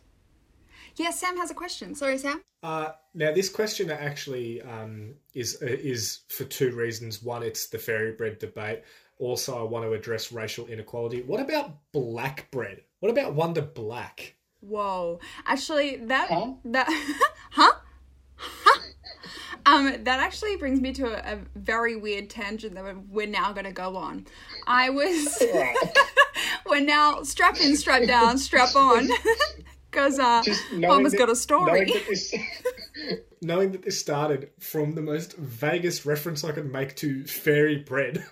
[0.98, 1.96] Yes, Sam has a question.
[1.96, 2.41] Sorry, Sam.
[2.62, 7.24] Uh, now, this question actually um, is uh, is for two reasons.
[7.24, 8.84] One, it's the fairy bread debate.
[9.19, 11.22] Also, I want to address racial inequality.
[11.22, 12.82] What about black bread?
[13.00, 14.36] What about Wonder Black?
[14.60, 15.19] Whoa.
[15.46, 16.54] Actually, that Huh?
[16.65, 16.88] that
[17.52, 17.72] huh?
[17.72, 17.80] Huh?
[19.65, 23.54] Um, that actually brings me to a, a very weird tangent that we're, we're now
[23.54, 24.26] going to go on.
[24.67, 25.41] I was,
[26.65, 29.08] we're now strap in, strap down, strap on,
[29.91, 31.86] because uh, knowing Mama's that- got a knowing story.
[31.86, 32.36] that this-
[33.41, 38.23] Knowing that this started from the most vaguest reference I could make to fairy bread.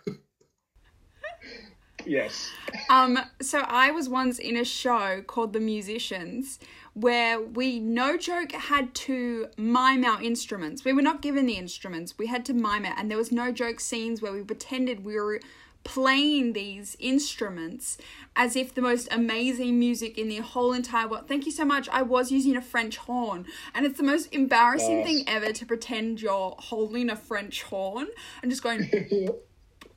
[2.06, 2.50] yes.
[2.90, 6.60] Um, so I was once in a show called The Musicians
[6.94, 10.84] where we, no joke, had to mime our instruments.
[10.84, 13.52] We were not given the instruments, we had to mime it, and there was no
[13.52, 15.40] joke scenes where we pretended we were
[15.84, 17.98] playing these instruments
[18.36, 21.28] as if the most amazing music in the whole entire world.
[21.28, 21.90] Thank you so much.
[21.90, 25.08] I was using a French horn, and it's the most embarrassing Nice.
[25.08, 28.08] thing ever to pretend you're holding a French horn
[28.44, 28.82] and just going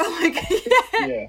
[0.21, 1.07] like yeah.
[1.07, 1.27] Yeah.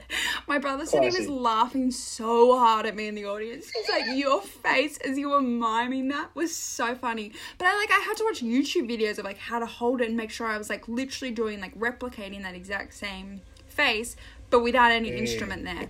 [0.47, 3.69] My brother said he was laughing so hard at me in the audience.
[3.69, 7.91] He's like, "Your face as you were miming that was so funny." But I like,
[7.91, 10.47] I had to watch YouTube videos of like how to hold it and make sure
[10.47, 14.15] I was like literally doing like replicating that exact same face,
[14.49, 15.89] but without any instrument there.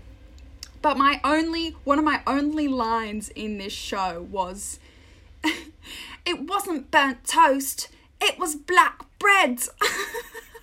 [0.82, 4.80] But my only one of my only lines in this show was,
[6.26, 7.90] "It wasn't burnt toast.
[8.22, 9.60] It was black bread."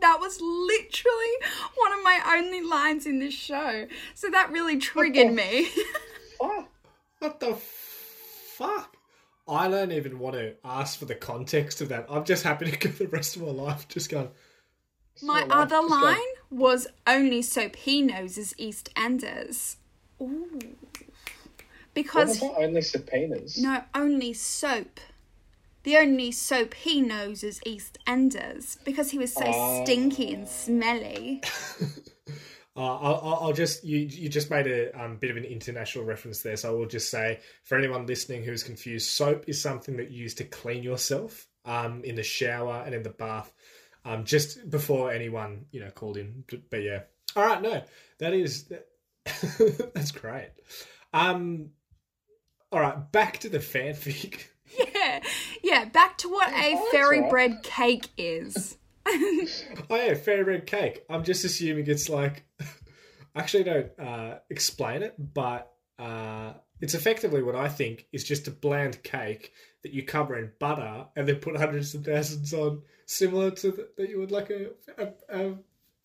[0.00, 1.34] That was literally
[1.76, 3.86] one of my only lines in this show.
[4.14, 5.68] So that really triggered me.
[6.38, 6.68] Fuck.
[7.18, 8.96] What the fuck?
[9.46, 12.06] I don't even want to ask for the context of that.
[12.08, 14.30] I'm just happy to go the rest of my life just going,
[15.22, 16.16] my other line
[16.50, 19.76] was only soap he knows is East Enders.
[20.20, 20.58] Ooh.
[21.92, 22.42] Because?
[22.42, 23.60] Only subpoenas.
[23.60, 25.00] no, only soap.
[25.82, 29.82] The only soap he knows is East Enders because he was so Ah.
[29.84, 31.42] stinky and smelly.
[32.76, 36.40] Uh, I'll, I'll- just you you just made a um, bit of an international reference
[36.42, 40.10] there, so I will just say for anyone listening who's confused, soap is something that
[40.12, 43.52] you use to clean yourself um, in the shower and in the bath,
[44.04, 46.44] um, just before anyone you know called in.
[46.70, 47.00] But yeah,
[47.34, 47.82] all right, no,
[48.18, 48.72] that is
[49.24, 50.50] that's great.
[51.12, 51.70] Um,
[52.70, 54.42] all right, back to the fanfic.
[54.78, 55.20] Yeah,
[55.62, 55.84] yeah.
[55.86, 57.30] Back to what a fairy right.
[57.30, 58.76] bread cake is.
[59.88, 61.04] Oh yeah, fairy bread cake.
[61.10, 62.44] I'm just assuming it's like.
[63.34, 68.50] Actually, don't uh, explain it, but uh, it's effectively what I think is just a
[68.50, 73.50] bland cake that you cover in butter and then put hundreds of thousands on, similar
[73.50, 75.54] to the, that you would like a, a, a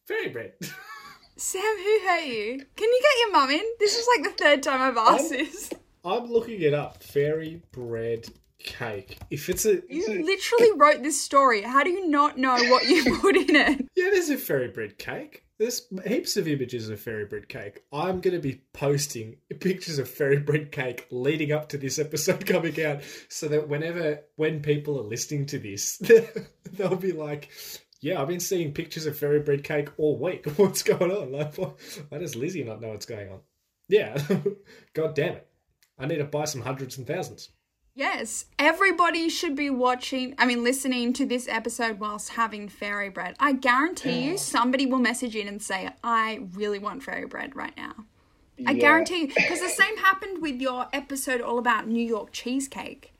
[0.05, 0.53] fairy bread.
[1.37, 2.65] Sam, who hurt you?
[2.75, 3.65] Can you get your mum in?
[3.79, 5.69] This is like the third time I've asked this.
[6.03, 7.03] I'm looking it up.
[7.03, 8.27] Fairy bread
[8.65, 9.17] cake.
[9.29, 11.61] If it's a You literally wrote this story.
[11.61, 13.85] How do you not know what you put in it?
[13.95, 15.43] Yeah, there's a fairy bread cake.
[15.57, 17.83] There's heaps of images of fairy bread cake.
[17.93, 22.45] I'm going to be posting pictures of fairy bread cake leading up to this episode
[22.47, 26.01] coming out so that whenever, when people are listening to this,
[26.73, 27.51] they'll be like,
[28.01, 30.45] yeah, I've been seeing pictures of fairy bread cake all week.
[30.57, 31.31] What's going on?
[31.31, 31.71] Like, why
[32.09, 33.39] why does Lizzie not know what's going on?
[33.87, 34.21] Yeah,
[34.93, 35.47] god damn it.
[35.97, 37.49] I need to buy some hundreds and thousands.
[37.97, 43.37] Yes, everybody should be watching, I mean, listening to this episode whilst having fairy bread.
[43.39, 47.75] I guarantee you somebody will message in and say, I really want fairy bread right
[47.77, 47.93] now.
[48.67, 49.27] I guarantee you.
[49.27, 53.13] Because the same happened with your episode all about New York cheesecake.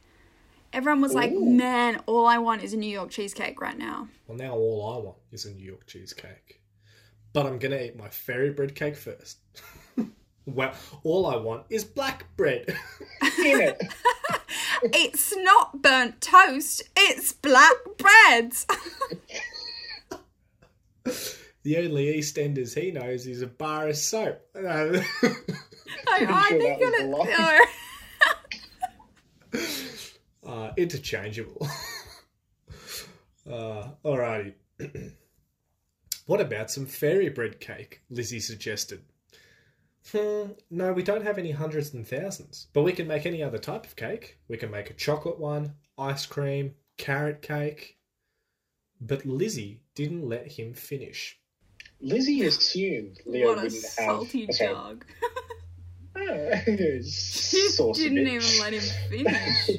[0.74, 4.10] Everyone was like, man, all I want is a New York cheesecake right now.
[4.28, 6.60] Well, now all I want is a New York cheesecake.
[7.32, 9.38] But I'm going to eat my fairy bread cake first.
[10.46, 12.66] well, all I want is black bread.
[13.40, 13.82] In it.
[14.84, 18.54] It's not burnt toast, it's black bread.
[21.64, 24.42] the only EastEnders he knows is a bar of soap.
[24.54, 25.02] No.
[26.08, 27.28] I, I sure think that was
[29.54, 29.70] it,
[30.44, 30.52] no.
[30.52, 31.68] uh, interchangeable.
[33.50, 34.54] uh, alrighty.
[36.26, 38.02] what about some fairy bread cake?
[38.10, 39.02] Lizzie suggested.
[40.12, 43.58] Hmm, no, we don't have any hundreds and thousands, but we can make any other
[43.58, 44.38] type of cake.
[44.48, 47.98] We can make a chocolate one, ice cream, carrot cake.
[49.02, 51.40] But Lizzie didn't let him finish.
[52.02, 53.92] Lizzie assumed Leo what a wouldn't have.
[53.92, 54.70] salty sorry.
[54.74, 55.06] jog.
[56.18, 56.52] Oh,
[57.04, 59.70] She didn't even let him finish.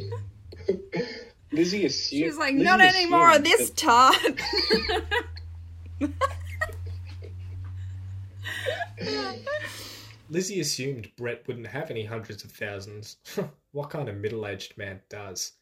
[1.53, 2.21] Lizzie assumed.
[2.21, 4.17] She was like, Lizzie not any more of this that- tart.
[10.29, 13.17] Lizzie assumed Brett wouldn't have any hundreds of thousands.
[13.73, 15.53] what kind of middle aged man does?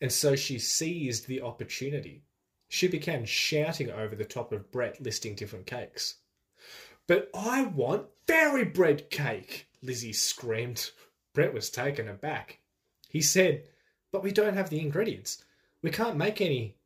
[0.00, 2.24] And so she seized the opportunity.
[2.68, 6.16] She began shouting over the top of Brett, listing different cakes.
[7.06, 10.90] But I want fairy bread cake, Lizzie screamed.
[11.34, 12.60] Brett was taken aback.
[13.08, 13.64] He said,
[14.10, 15.44] But we don't have the ingredients.
[15.82, 16.76] We can't make any.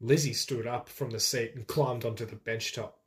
[0.00, 2.97] Lizzie stood up from the seat and climbed onto the bench top.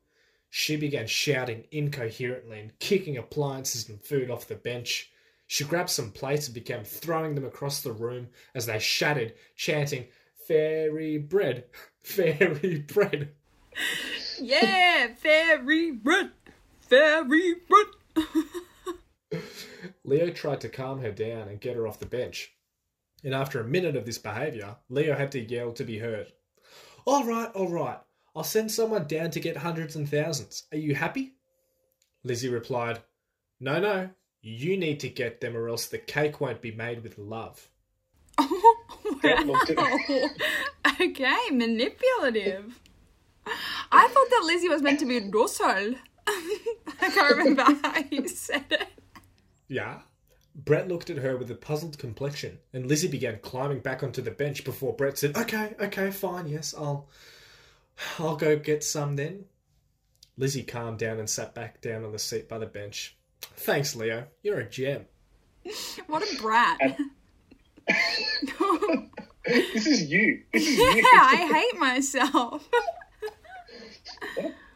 [0.54, 5.10] She began shouting incoherently and kicking appliances and food off the bench.
[5.48, 10.08] She grabbed some plates and began throwing them across the room as they shattered, chanting,
[10.48, 11.66] Fairy bread,
[12.04, 13.30] fairy bread.
[14.42, 16.32] Yeah, fairy bread,
[16.82, 17.86] fairy bread.
[20.04, 22.52] Leo tried to calm her down and get her off the bench.
[23.24, 26.34] And after a minute of this behaviour, Leo had to yell to be heard.
[27.06, 28.00] All right, all right.
[28.36, 30.64] I'll send someone down to get hundreds and thousands.
[30.72, 31.34] Are you happy?
[32.24, 33.00] Lizzie replied,
[33.60, 34.10] No, no.
[34.42, 37.70] You need to get them or else the cake won't be made with love.
[38.40, 38.50] At
[39.24, 39.62] Wow.
[41.02, 42.80] okay, manipulative.
[43.92, 45.96] I thought that Lizzie was meant to be docile.
[46.28, 48.88] I can't remember how you said it.
[49.68, 50.00] Yeah?
[50.56, 54.32] Brett looked at her with a puzzled complexion, and Lizzie began climbing back onto the
[54.32, 57.10] bench before Brett said, Okay, okay, fine, yes, I'll
[58.20, 59.46] I'll go get some then.
[60.38, 63.18] Lizzie calmed down and sat back down on the seat by the bench.
[63.42, 64.28] Thanks, Leo.
[64.44, 65.06] You're a gem.
[66.08, 66.80] What a brat.
[69.44, 70.44] This is you.
[70.54, 71.04] This is yeah, you.
[71.14, 72.68] I hate myself.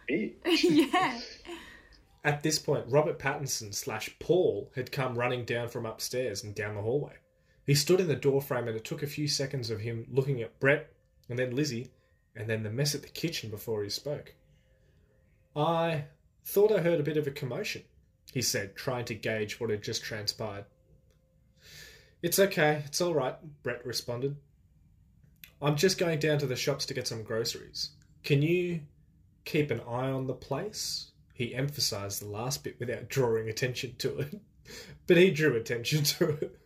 [0.08, 1.20] Yeah.
[2.24, 6.76] At this point, Robert Pattinson slash Paul had come running down from upstairs and down
[6.76, 7.14] the hallway.
[7.66, 10.60] He stood in the doorframe and it took a few seconds of him looking at
[10.60, 10.92] Brett
[11.28, 11.92] and then Lizzie
[12.36, 14.34] and then the mess at the kitchen before he spoke.
[15.56, 16.06] I
[16.44, 17.84] thought I heard a bit of a commotion,
[18.34, 20.66] he said, trying to gauge what had just transpired.
[22.22, 24.36] It's okay, it's all right, Brett responded.
[25.62, 27.92] I'm just going down to the shops to get some groceries.
[28.24, 28.82] Can you
[29.46, 31.12] keep an eye on the place?
[31.34, 34.40] He emphasized the last bit without drawing attention to it,
[35.08, 36.60] but he drew attention to it.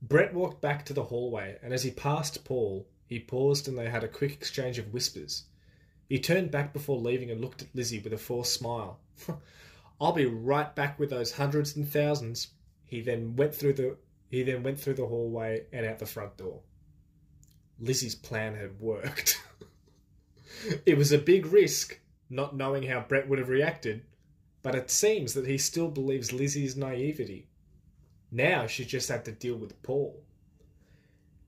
[0.00, 3.88] Brett walked back to the hallway, and as he passed Paul, he paused and they
[3.88, 5.44] had a quick exchange of whispers.
[6.08, 9.00] He turned back before leaving and looked at Lizzie with a forced smile.
[10.00, 12.48] I'll be right back with those hundreds and thousands.
[12.84, 13.96] He then went through the
[14.30, 16.60] he then went through the hallway and out the front door.
[17.80, 19.42] Lizzie's plan had worked.
[20.86, 24.04] it was a big risk, not knowing how Brett would have reacted,
[24.62, 27.48] but it seems that he still believes Lizzie's naivety.
[28.30, 30.22] Now she just had to deal with Paul.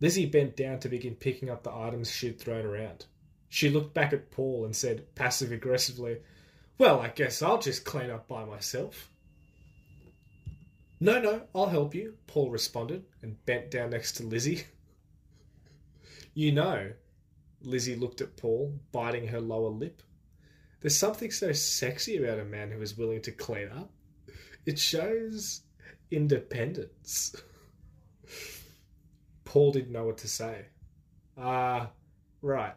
[0.00, 3.04] Lizzie bent down to begin picking up the items she'd thrown around.
[3.48, 6.18] She looked back at Paul and said, passive aggressively,
[6.78, 9.10] Well, I guess I'll just clean up by myself.
[11.00, 14.64] No, no, I'll help you, Paul responded and bent down next to Lizzie.
[16.34, 16.92] you know,
[17.62, 20.02] Lizzie looked at Paul, biting her lower lip.
[20.80, 23.90] There's something so sexy about a man who is willing to clean up.
[24.64, 25.62] It shows
[26.10, 27.34] independence.
[29.50, 30.66] Paul didn't know what to say.
[31.36, 31.90] Ah,
[32.40, 32.74] right.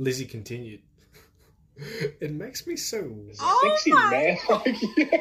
[0.00, 0.80] Lizzie continued.
[2.20, 3.16] It makes me so.
[3.40, 4.36] Oh Sexy my man.
[4.50, 5.06] Like, yeah.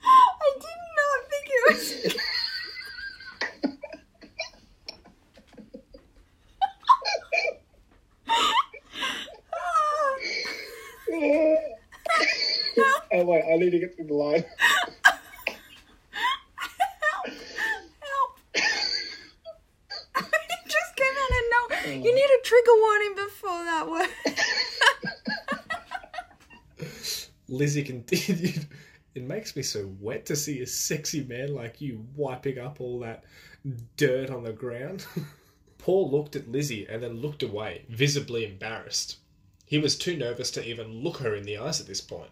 [0.00, 2.16] I did not think it was.
[13.14, 14.44] oh wait, I need to get through the line.
[18.00, 18.38] Help!
[18.54, 18.62] it
[20.66, 21.90] just came out of no.
[21.92, 24.08] You need a trigger warning before that word.
[27.48, 28.66] Lizzie continued.
[29.14, 32.98] It makes me so wet to see a sexy man like you wiping up all
[33.00, 33.24] that
[33.96, 35.06] dirt on the ground.
[35.78, 39.18] Paul looked at Lizzie and then looked away, visibly embarrassed.
[39.66, 42.30] He was too nervous to even look her in the eyes at this point.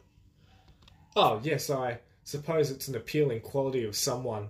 [1.15, 4.49] Oh, yes, I suppose it's an appealing quality of someone.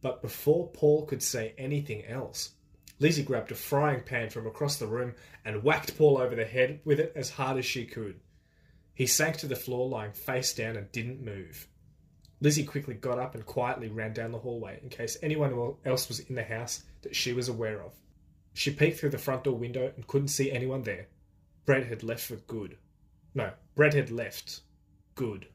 [0.00, 2.52] But before Paul could say anything else,
[3.00, 5.14] Lizzie grabbed a frying pan from across the room
[5.44, 8.20] and whacked Paul over the head with it as hard as she could.
[8.94, 11.68] He sank to the floor, lying face down, and didn't move.
[12.40, 16.20] Lizzie quickly got up and quietly ran down the hallway in case anyone else was
[16.20, 17.92] in the house that she was aware of.
[18.54, 21.08] She peeked through the front door window and couldn't see anyone there.
[21.64, 22.78] Brett had left for good.
[23.34, 24.60] No, Brett had left.
[25.14, 25.48] Good.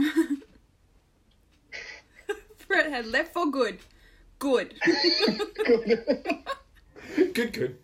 [2.68, 3.78] Brett had left for good.
[4.38, 4.74] Good.
[7.34, 7.76] Good, good.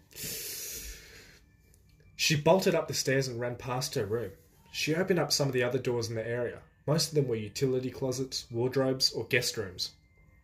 [2.14, 4.30] She bolted up the stairs and ran past her room.
[4.72, 6.60] She opened up some of the other doors in the area.
[6.86, 9.92] Most of them were utility closets, wardrobes, or guest rooms.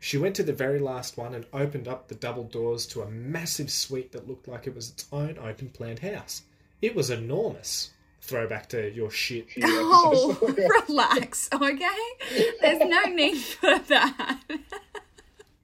[0.00, 3.10] She went to the very last one and opened up the double doors to a
[3.10, 6.42] massive suite that looked like it was its own open planned house.
[6.80, 7.90] It was enormous.
[8.22, 9.48] Throwback to your shit.
[9.58, 10.36] Oh,
[10.88, 12.54] relax, okay?
[12.60, 14.40] There's no need for that.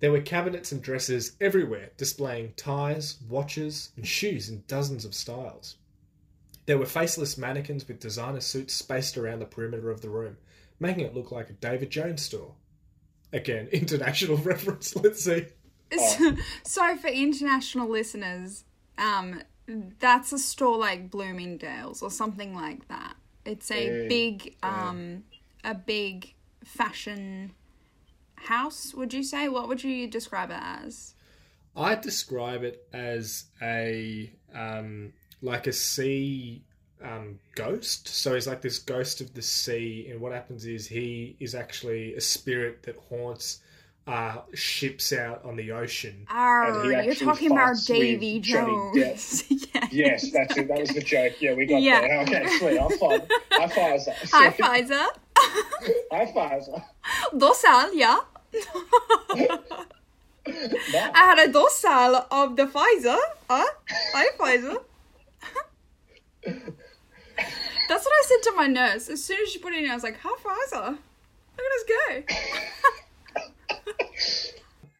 [0.00, 5.76] There were cabinets and dressers everywhere, displaying ties, watches, and shoes in dozens of styles.
[6.66, 10.36] There were faceless mannequins with designer suits spaced around the perimeter of the room,
[10.78, 12.54] making it look like a David Jones store.
[13.32, 15.46] Again, international reference, let's see.
[15.96, 18.64] So, so for international listeners,
[18.98, 19.42] um,
[20.00, 23.16] that's a store like Bloomingdale's or something like that.
[23.44, 25.24] It's a Yeah, big, um,
[25.64, 27.52] a big fashion
[28.36, 28.94] house.
[28.94, 29.48] Would you say?
[29.48, 31.14] What would you describe it as?
[31.76, 35.12] I describe it as a um,
[35.42, 36.62] like a sea
[37.02, 38.08] um, ghost.
[38.08, 42.14] So he's like this ghost of the sea, and what happens is he is actually
[42.14, 43.60] a spirit that haunts
[44.08, 46.26] uh, ships out on the ocean.
[46.30, 48.96] Arr, he you're talking about fights with Davy Jones.
[48.96, 49.44] yes.
[49.92, 50.66] Yes, that's it.
[50.68, 51.34] That was the joke.
[51.40, 52.00] Yeah, we got Yeah.
[52.00, 52.20] there.
[52.22, 52.78] Okay, sweet.
[52.78, 53.28] High five.
[53.52, 54.00] High five.
[54.02, 54.14] sir.
[54.32, 55.06] Hi, Pfizer.
[56.10, 56.64] High five.
[56.64, 56.82] sir.
[57.34, 58.18] Dosal, yeah.
[60.46, 61.10] No.
[61.14, 63.18] I had a dosal of the Pfizer.
[63.50, 63.66] Huh?
[64.14, 64.82] Hi, Pfizer.
[67.88, 69.08] That's what I said to my nurse.
[69.10, 70.90] As soon as she put it in, I was like, hi, Pfizer.
[71.56, 72.34] Look at us go.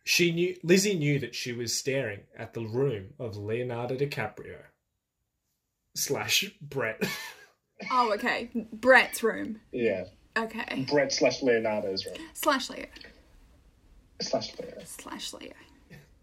[0.09, 4.57] She knew Lizzie knew that she was staring at the room of Leonardo DiCaprio
[5.95, 7.07] slash Brett.
[7.93, 8.51] Oh, okay.
[8.73, 9.61] Brett's room.
[9.71, 10.07] Yeah.
[10.37, 10.85] Okay.
[10.91, 12.17] Brett slash Leonardo's room.
[12.35, 12.87] Slash Leo.
[14.21, 14.79] Slash Leo.
[14.85, 15.53] Slash Leo.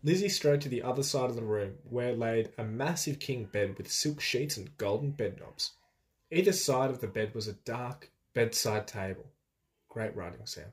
[0.04, 3.78] Lizzie strode to the other side of the room, where laid a massive king bed
[3.78, 5.72] with silk sheets and golden bed knobs.
[6.30, 9.26] Either side of the bed was a dark bedside table.
[9.88, 10.66] Great writing, Sam.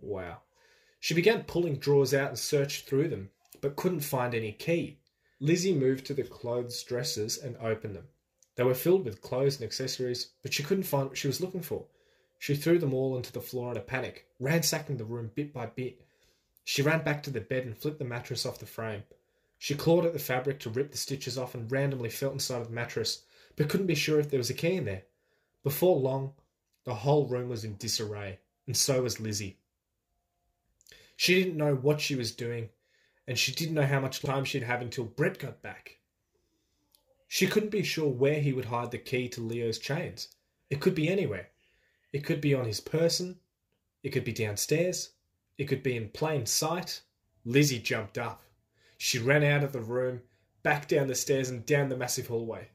[0.00, 0.42] Wow.
[1.04, 3.28] She began pulling drawers out and searched through them,
[3.60, 5.00] but couldn't find any key.
[5.38, 8.08] Lizzie moved to the clothes dressers and opened them.
[8.54, 11.60] They were filled with clothes and accessories, but she couldn't find what she was looking
[11.60, 11.84] for.
[12.38, 15.66] She threw them all onto the floor in a panic, ransacking the room bit by
[15.66, 16.00] bit.
[16.64, 19.02] She ran back to the bed and flipped the mattress off the frame.
[19.58, 22.68] She clawed at the fabric to rip the stitches off and randomly felt inside of
[22.68, 23.24] the mattress,
[23.56, 25.02] but couldn't be sure if there was a key in there.
[25.64, 26.32] Before long,
[26.84, 29.58] the whole room was in disarray, and so was Lizzie.
[31.16, 32.70] She didn't know what she was doing,
[33.26, 35.98] and she didn't know how much time she'd have until Brett got back.
[37.28, 40.28] She couldn't be sure where he would hide the key to Leo's chains.
[40.70, 41.50] It could be anywhere.
[42.12, 43.40] It could be on his person.
[44.02, 45.10] It could be downstairs.
[45.58, 47.02] It could be in plain sight.
[47.44, 48.42] Lizzie jumped up.
[48.98, 50.22] She ran out of the room,
[50.62, 52.68] back down the stairs, and down the massive hallway.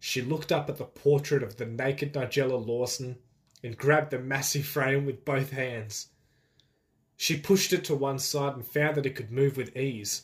[0.00, 3.18] She looked up at the portrait of the naked Nigella Lawson
[3.62, 6.08] and grabbed the massive frame with both hands.
[7.22, 10.22] She pushed it to one side and found that it could move with ease.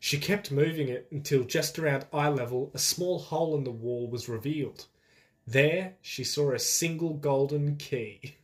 [0.00, 4.08] She kept moving it until just around eye level a small hole in the wall
[4.10, 4.86] was revealed.
[5.46, 8.34] There she saw a single golden key.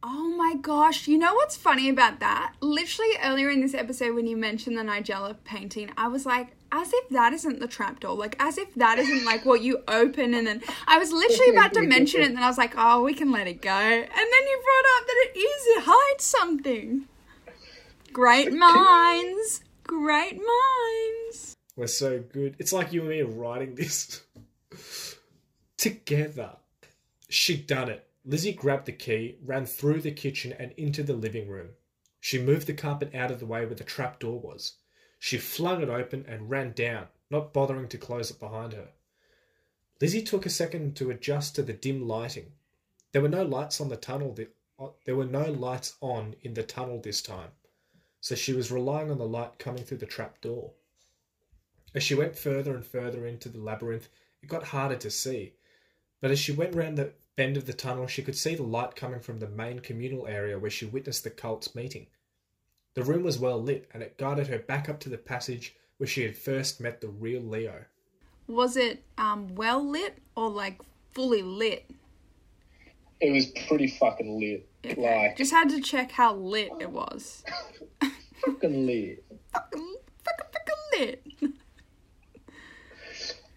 [0.00, 2.54] Oh my gosh, you know what's funny about that?
[2.60, 6.92] Literally earlier in this episode when you mentioned the Nigella painting, I was like, as
[6.92, 8.14] if that isn't the trapdoor.
[8.14, 11.74] Like as if that isn't like what you open and then I was literally about
[11.74, 13.70] to mention it and then I was like, oh we can let it go.
[13.70, 17.08] And then you brought up that it is it hides something.
[18.12, 19.62] Great minds.
[19.84, 21.56] Great minds.
[21.76, 22.56] We're so good.
[22.58, 24.22] It's like you and me are writing this
[25.76, 26.56] together.
[27.28, 28.06] She'd done it.
[28.24, 31.68] Lizzie grabbed the key, ran through the kitchen and into the living room.
[32.20, 34.74] She moved the carpet out of the way where the trap door was.
[35.18, 38.88] She flung it open and ran down, not bothering to close it behind her.
[40.00, 42.52] Lizzie took a second to adjust to the dim lighting.
[43.12, 44.34] There were no lights on the tunnel.
[44.34, 44.50] th-
[45.04, 47.50] There were no lights on in the tunnel this time,
[48.20, 50.72] so she was relying on the light coming through the trap door.
[51.94, 54.08] As she went further and further into the labyrinth,
[54.42, 55.54] it got harder to see.
[56.20, 58.94] But as she went round the bend of the tunnel, she could see the light
[58.94, 62.06] coming from the main communal area where she witnessed the cult's meeting.
[62.94, 66.06] The room was well lit, and it guided her back up to the passage where
[66.06, 67.84] she had first met the real Leo.
[68.46, 70.80] Was it um well lit or like
[71.12, 71.88] fully lit?
[73.20, 74.68] It was pretty fucking lit.
[74.84, 77.44] Like, Just had to check how lit it was.
[78.44, 79.24] fucking lit.
[79.52, 81.00] Fucking fucking fucking
[81.40, 81.52] lit.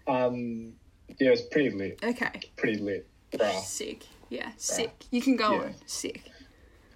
[0.07, 0.74] Um,
[1.19, 1.99] yeah, it was pretty lit.
[2.03, 2.30] Okay.
[2.57, 3.61] Pretty lit, bruh.
[3.61, 4.03] Sick.
[4.30, 5.05] Yeah, sick.
[5.11, 5.59] You can go Yeah.
[5.61, 5.76] on.
[5.86, 6.24] Sick.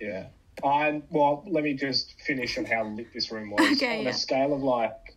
[0.01, 0.27] Yeah.
[0.63, 3.61] I well, let me just finish on how lit this room was.
[3.77, 4.09] Okay, on yeah.
[4.09, 5.15] a scale of like,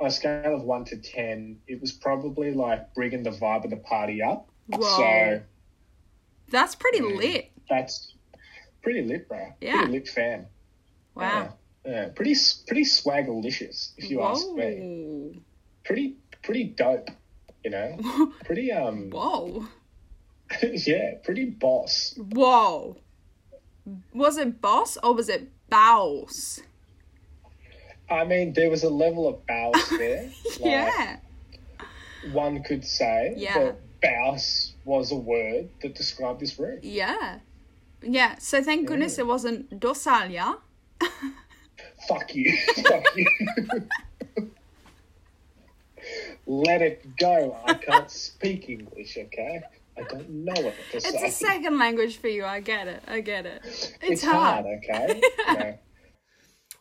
[0.00, 3.70] on a scale of one to ten, it was probably like bringing the vibe of
[3.70, 4.48] the party up.
[4.66, 4.80] Whoa.
[4.96, 5.40] So
[6.50, 7.16] That's pretty Mm.
[7.16, 7.50] lit.
[7.68, 8.14] that's
[8.82, 9.52] pretty lit, bro.
[9.60, 9.76] Yeah.
[9.78, 10.46] Pretty lit fan.
[11.14, 11.54] Wow.
[11.84, 11.90] Yeah.
[11.92, 12.08] yeah.
[12.08, 12.34] Pretty
[12.66, 14.76] pretty swaggerlicious, if you ask me.
[15.34, 15.40] Whoa.
[15.84, 17.10] Pretty pretty dope.
[17.64, 18.32] You know.
[18.44, 19.10] pretty um.
[19.10, 19.66] Whoa.
[20.62, 22.14] yeah, pretty boss.
[22.18, 22.96] Whoa.
[24.12, 26.60] Was it boss or was it bows?
[28.10, 30.30] I mean, there was a level of bows there.
[30.60, 31.16] like, yeah.
[32.32, 33.58] One could say Yeah.
[33.58, 36.78] that bouse was a word that described this room.
[36.82, 37.38] Yeah.
[38.02, 38.36] Yeah.
[38.38, 39.78] So thank goodness it wasn't
[40.30, 40.54] yeah?
[42.08, 42.56] Fuck you.
[42.86, 43.26] Fuck you.
[46.46, 47.56] Let it go.
[47.64, 49.62] I can't speak English, okay?
[49.96, 51.26] I don't know what to It's say.
[51.26, 52.44] a second language for you.
[52.44, 53.02] I get it.
[53.06, 53.60] I get it.
[53.64, 54.64] It's, It's hard.
[54.64, 55.20] hard, okay?
[55.48, 55.78] Know,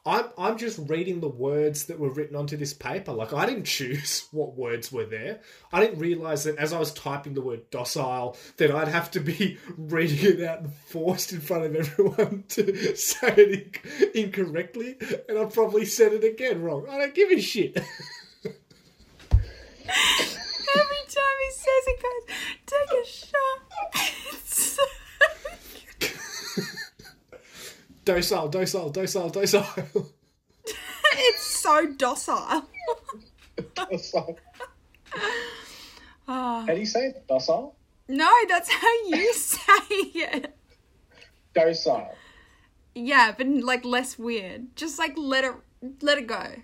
[0.04, 3.12] I'm I'm just reading the words that were written onto this paper.
[3.12, 5.42] Like I didn't choose what words were there.
[5.72, 9.20] I didn't realize that as I was typing the word docile, that I'd have to
[9.20, 14.98] be reading it out and forced in front of everyone to say it inc- incorrectly,
[15.30, 16.88] and I probably said it again wrong.
[16.90, 17.78] I don't give a shit.
[17.78, 17.86] Every
[21.10, 22.24] time he says it, goes,
[22.66, 23.60] take a shot.
[24.32, 24.84] It's so...
[28.06, 29.66] docile, docile, docile, docile.
[31.14, 32.68] it's so docile.
[33.76, 34.38] docile.
[36.28, 36.64] Ah.
[36.68, 37.28] How do you say it?
[37.28, 37.76] Docile?
[38.08, 40.58] No, that's how you say it.
[41.54, 42.16] Docile.
[42.96, 44.76] Yeah, but like less weird.
[44.76, 45.54] Just like let it
[46.02, 46.56] let it go.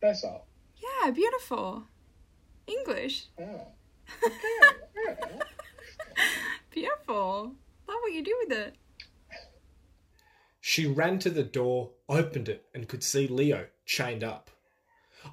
[0.00, 0.46] Docile.
[0.76, 1.84] Yeah, beautiful.
[2.66, 3.26] English.
[3.38, 3.66] Oh.
[6.70, 7.52] Beautiful.
[7.88, 8.76] Love what you do with it.
[10.60, 14.50] She ran to the door, opened it, and could see Leo chained up.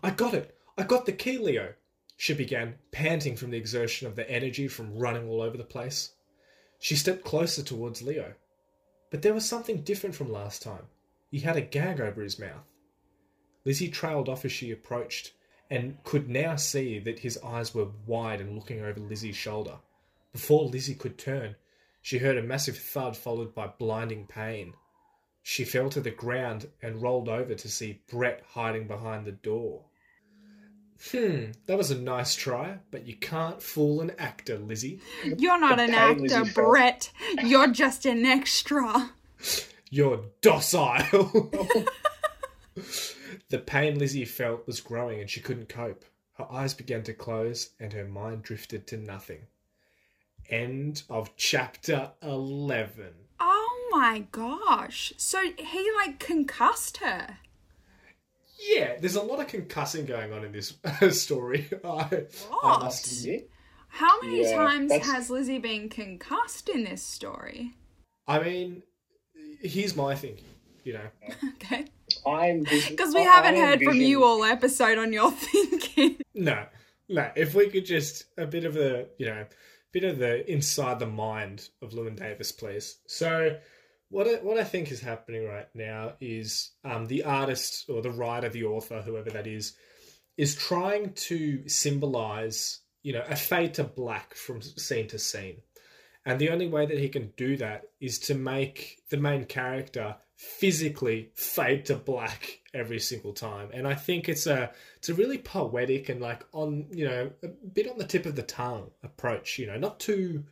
[0.01, 0.57] I got it!
[0.77, 1.73] I got the key, Leo!
[2.15, 6.13] She began, panting from the exertion of the energy from running all over the place.
[6.79, 8.35] She stepped closer towards Leo.
[9.09, 10.87] But there was something different from last time.
[11.29, 12.65] He had a gag over his mouth.
[13.65, 15.33] Lizzie trailed off as she approached,
[15.69, 19.79] and could now see that his eyes were wide and looking over Lizzie's shoulder.
[20.31, 21.55] Before Lizzie could turn,
[22.01, 24.73] she heard a massive thud followed by blinding pain.
[25.49, 29.85] She fell to the ground and rolled over to see Brett hiding behind the door.
[31.09, 34.99] Hmm, that was a nice try, but you can't fool an actor, Lizzie.
[35.23, 36.67] You're not an pain Lizzie actor, felt.
[36.67, 37.11] Brett.
[37.45, 39.13] You're just an extra.
[39.89, 41.49] You're docile.
[43.49, 46.03] the pain Lizzie felt was growing and she couldn't cope.
[46.33, 49.47] Her eyes began to close and her mind drifted to nothing.
[50.49, 53.13] End of chapter 11.
[53.97, 55.11] Oh my gosh.
[55.17, 57.39] So he like concussed her.
[58.59, 60.75] Yeah, there's a lot of concussing going on in this
[61.19, 61.67] story.
[61.83, 62.25] I,
[62.63, 63.49] I must admit.
[63.87, 67.73] How many Yeah, times that's- has Lizzie been concussed in this story?
[68.27, 68.83] I mean,
[69.61, 70.45] here's my thinking.
[70.83, 71.07] You know,
[71.55, 71.85] Okay.
[72.25, 76.17] I'm Because we haven't heard from you all episode on your thinking.
[76.35, 76.65] no,
[77.09, 77.31] no.
[77.35, 79.45] If we could just a bit of the, you know,
[79.91, 82.99] bit of the inside the mind of Llewyn Davis, please.
[83.07, 83.57] So,
[84.09, 88.11] what I, what I think is happening right now is um, the artist or the
[88.11, 89.73] writer, the author, whoever that is,
[90.37, 95.57] is trying to symbolize, you know, a fade to black from scene to scene.
[96.25, 100.17] And the only way that he can do that is to make the main character
[100.35, 103.69] physically fade to black every single time.
[103.73, 107.47] And I think it's a it's a really poetic and like on you know a
[107.47, 109.57] bit on the tip of the tongue approach.
[109.57, 110.43] You know, not too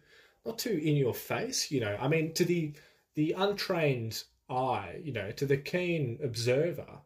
[0.45, 1.70] not too in your face.
[1.72, 2.74] You know, I mean to the
[3.16, 6.99] the untrained eye, you know, to the keen observer,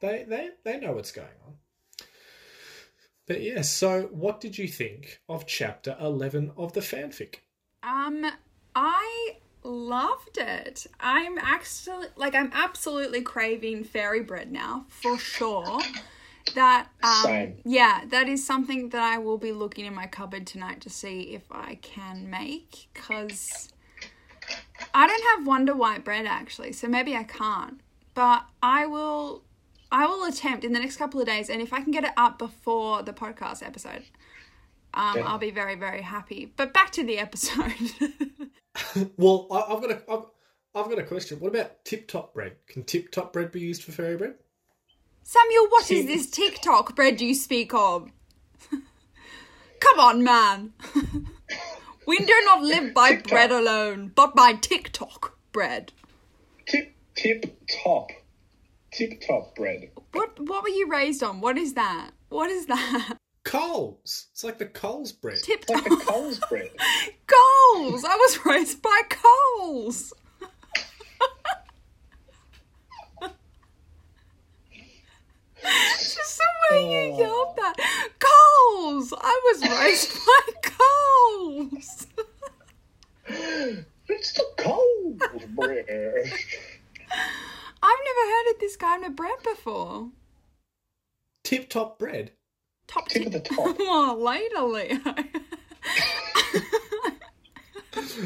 [0.00, 1.54] they they they know what's going on.
[3.26, 7.36] But yeah, so what did you think of chapter eleven of the fanfic?
[7.82, 8.26] Um,
[8.74, 10.86] I loved it.
[11.00, 15.80] I'm actually like I'm absolutely craving fairy bread now for sure.
[16.54, 17.60] That um Same.
[17.64, 21.34] yeah, that is something that I will be looking in my cupboard tonight to see
[21.34, 23.68] if I can make cuz
[24.94, 27.80] I don't have Wonder White bread actually, so maybe I can't.
[28.14, 29.44] But I will
[29.90, 32.12] I will attempt in the next couple of days and if I can get it
[32.16, 34.04] up before the podcast episode,
[34.94, 35.22] um, Yeah.
[35.26, 36.52] I'll be very, very happy.
[36.56, 37.74] But back to the episode.
[39.16, 40.24] Well, I, I've got a I've,
[40.74, 41.40] I've got a question.
[41.40, 42.52] What about tip top bread?
[42.68, 44.34] Can tip top bread be used for fairy bread?
[45.22, 48.10] Samuel, what is this TikTok bread you speak of?
[49.80, 50.72] Come on, man.
[52.08, 53.28] We do not live by TikTok.
[53.28, 55.92] bread alone, but by TikTok bread.
[56.66, 57.44] Tip tip
[57.84, 58.10] top.
[58.92, 59.90] Tip top bread.
[60.12, 61.40] What what were you raised on?
[61.40, 62.10] What is that?
[62.30, 63.18] What is that?
[63.44, 64.26] Coles.
[64.32, 65.38] It's like the Coles bread.
[65.42, 66.70] Tip Like the Coles bread.
[67.26, 68.04] Coles.
[68.04, 70.12] I was raised by Coles.
[75.62, 77.74] Just the way you yelled that.
[78.18, 79.12] Coles.
[79.16, 80.67] I was raised by
[81.58, 82.06] Coles.
[84.08, 85.84] it's the Coles, bread.
[87.82, 90.10] I've never heard of this kind of bread before.
[91.44, 92.30] Tip top bread.
[92.86, 93.76] Top tip, tip of the top.
[93.80, 95.00] oh, later, Leo.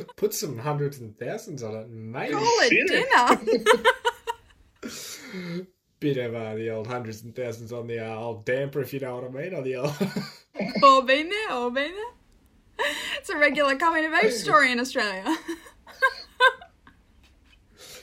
[0.17, 2.89] Put some hundreds and thousands on it, Maybe Call it
[4.83, 5.69] dinner.
[6.01, 9.01] Bit of uh, the old hundreds and thousands on the uh, old damper, if you
[9.01, 9.95] know what I mean, on the old.
[10.83, 12.12] All been there, All been there.
[13.33, 15.25] It's a regular coming of age story in Australia.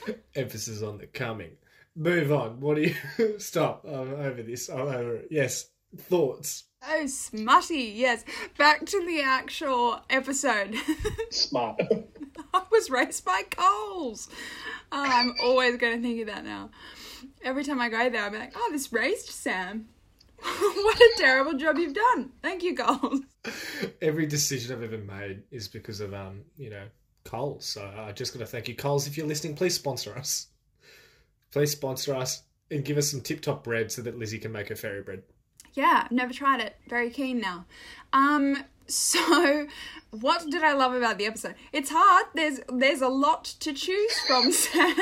[0.35, 1.51] Emphasis on the coming.
[1.95, 2.59] Move on.
[2.59, 2.95] What do you
[3.37, 3.85] stop?
[3.85, 4.69] I'm over this.
[4.69, 5.27] I'm over it.
[5.29, 5.69] Yes.
[5.95, 6.63] Thoughts.
[6.83, 8.25] Oh, smutty, yes.
[8.57, 10.73] Back to the actual episode.
[11.29, 11.79] Smart.
[12.51, 14.29] I was raised by Coles.
[14.91, 16.71] Oh, I'm always going to think of that now.
[17.43, 19.89] Every time I go there, I'm like, oh, this raised Sam.
[20.41, 22.31] what a terrible job you've done.
[22.41, 23.21] Thank you, Coles.
[24.01, 26.85] Every decision I've ever made is because of um, you know,
[27.23, 27.65] Coles.
[27.65, 29.07] So I just got to thank you, Coles.
[29.07, 30.47] If you're listening, please sponsor us.
[31.51, 34.69] Please sponsor us and give us some tip top bread so that Lizzie can make
[34.69, 35.23] her fairy bread.
[35.73, 36.75] Yeah, I've never tried it.
[36.87, 37.65] Very keen now.
[38.13, 39.67] Um, so
[40.11, 41.55] what did I love about the episode?
[41.71, 42.25] It's hard.
[42.33, 44.95] There's there's a lot to choose from, Sam.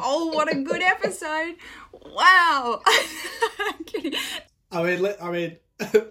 [0.00, 1.56] Oh, what a good episode!
[1.92, 2.82] Wow.
[4.72, 4.86] I'm kidding.
[4.86, 5.56] I mean, let, I mean,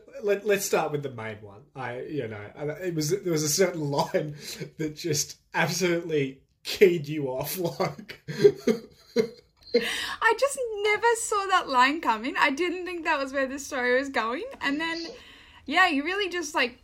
[0.23, 1.61] let, let's start with the main one.
[1.75, 2.41] I, you know,
[2.81, 4.35] it was there was a certain line
[4.77, 7.57] that just absolutely keyed you off.
[7.79, 8.21] Like,
[10.21, 12.35] I just never saw that line coming.
[12.39, 14.45] I didn't think that was where the story was going.
[14.61, 15.05] And then,
[15.65, 16.81] yeah, you really just like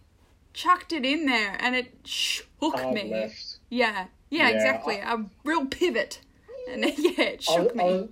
[0.54, 3.10] chucked it in there and it shook Hard me.
[3.10, 3.60] left.
[3.70, 4.98] Yeah, yeah, Yeah, exactly.
[4.98, 6.20] A real pivot.
[6.70, 8.10] And yeah, it shook I, me.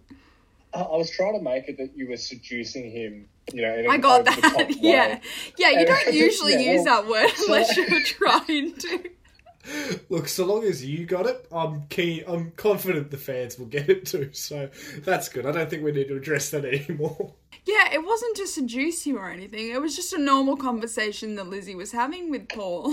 [0.73, 3.97] I I was trying to make it that you were seducing him, you know, I
[3.97, 4.67] got over-the-top that.
[4.69, 4.75] way.
[4.81, 5.19] Yeah.
[5.57, 9.09] Yeah, you And- don't usually Yeah, use well, that word so- unless you're trying to.
[10.09, 12.23] look, so long as you got it, I'm keen.
[12.27, 14.29] I'm confident the fans will get it too.
[14.33, 14.69] So
[15.03, 15.45] that's good.
[15.45, 17.33] I don't think we need to address that anymore.
[17.65, 19.69] Yeah, it wasn't to seduce you or anything.
[19.69, 22.91] It was just a normal conversation that Lizzie was having with Paul.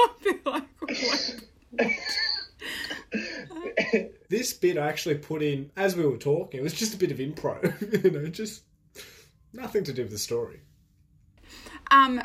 [0.00, 2.00] I feel like, what?
[4.28, 6.60] This bit I actually put in as we were talking.
[6.60, 8.62] It was just a bit of improv, you know, just
[9.52, 10.60] nothing to do with the story.
[11.90, 12.22] Um,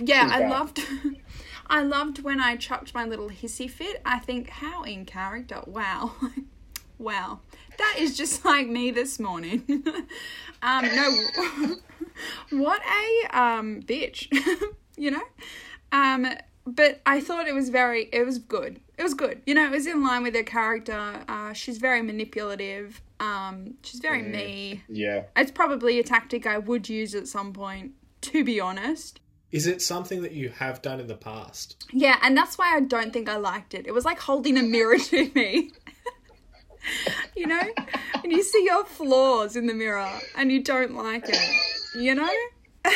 [0.00, 0.80] yeah, I loved.
[1.66, 4.02] I loved when I chucked my little hissy fit.
[4.04, 5.62] I think how in character.
[5.66, 6.12] Wow,
[6.98, 7.40] wow,
[7.78, 9.64] that is just like me this morning.
[10.62, 11.76] um, no,
[12.50, 14.28] what a um bitch,
[14.96, 15.24] you know.
[15.92, 16.26] Um,
[16.66, 18.08] but I thought it was very.
[18.12, 18.80] It was good.
[18.96, 19.42] It was good.
[19.46, 21.20] You know, it was in line with her character.
[21.26, 23.00] Uh, she's very manipulative.
[23.18, 24.82] Um, she's very me.
[24.88, 25.24] Yeah.
[25.36, 27.92] It's probably a tactic I would use at some point.
[28.22, 29.20] To be honest.
[29.52, 31.84] Is it something that you have done in the past?
[31.92, 33.86] Yeah, and that's why I don't think I liked it.
[33.86, 35.72] It was like holding a mirror to me.
[37.36, 37.62] you know?
[38.22, 41.38] And you see your flaws in the mirror and you don't like it.
[41.96, 42.32] You know?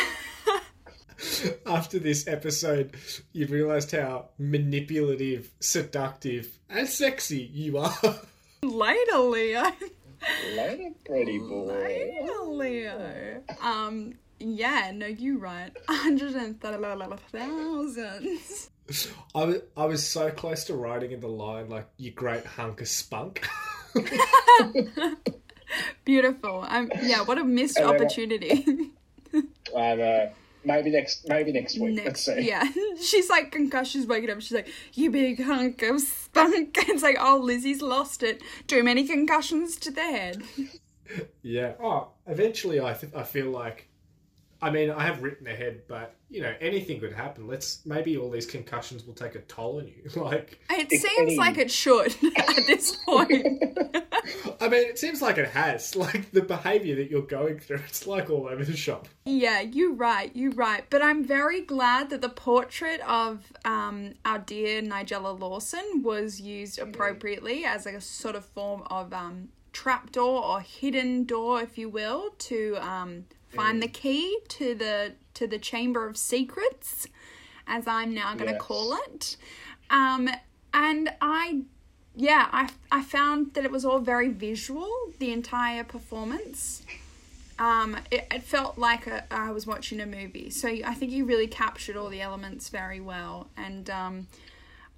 [1.66, 2.94] After this episode,
[3.32, 7.94] you've realised how manipulative, seductive, and sexy you are.
[8.62, 9.64] Later, Leo.
[10.54, 11.66] Later, pretty boy.
[11.68, 13.42] Later, Leo.
[13.62, 15.70] Um, yeah, no, you right.
[15.86, 18.38] 130,000.
[19.34, 22.80] I was, I was so close to writing in the line, like, you great hunk
[22.80, 23.46] of spunk.
[26.04, 26.64] Beautiful.
[26.68, 28.90] Um, yeah, what a missed And then I- opportunity.
[29.76, 30.32] I know.
[30.68, 31.26] Maybe next.
[31.26, 32.02] Maybe next week.
[32.04, 32.46] Let's see.
[32.46, 32.62] yeah,
[33.00, 33.90] she's like concussed.
[33.90, 34.42] She's waking up.
[34.42, 38.42] She's like, "You big hunk of spunk." It's like, oh, Lizzie's lost it.
[38.66, 40.42] Too many concussions to the head.
[41.42, 41.72] yeah.
[41.82, 43.87] Oh, eventually, I, th- I feel like.
[44.60, 47.46] I mean, I have written ahead, but, you know, anything could happen.
[47.46, 47.86] Let's.
[47.86, 49.94] Maybe all these concussions will take a toll on you.
[50.20, 53.30] Like, It seems any- like it should at this point.
[54.60, 55.94] I mean, it seems like it has.
[55.94, 59.08] Like, the behaviour that you're going through, it's like all over the shop.
[59.24, 60.30] yeah, you're right.
[60.34, 60.84] You're right.
[60.90, 66.78] But I'm very glad that the portrait of um, our dear Nigella Lawson was used
[66.80, 72.30] appropriately as a sort of form of um, trapdoor or hidden door, if you will,
[72.38, 77.06] to um, find the key to the to the chamber of secrets,
[77.66, 78.60] as I'm now going to Yes.
[78.62, 79.36] call it.
[79.90, 80.28] Um,
[80.74, 81.62] and I,
[82.14, 84.88] yeah, I I found that it was all very visual.
[85.18, 86.82] The entire performance.
[87.60, 90.48] Um, it, it felt like a, I was watching a movie.
[90.50, 93.48] So I think you really captured all the elements very well.
[93.56, 94.28] And um,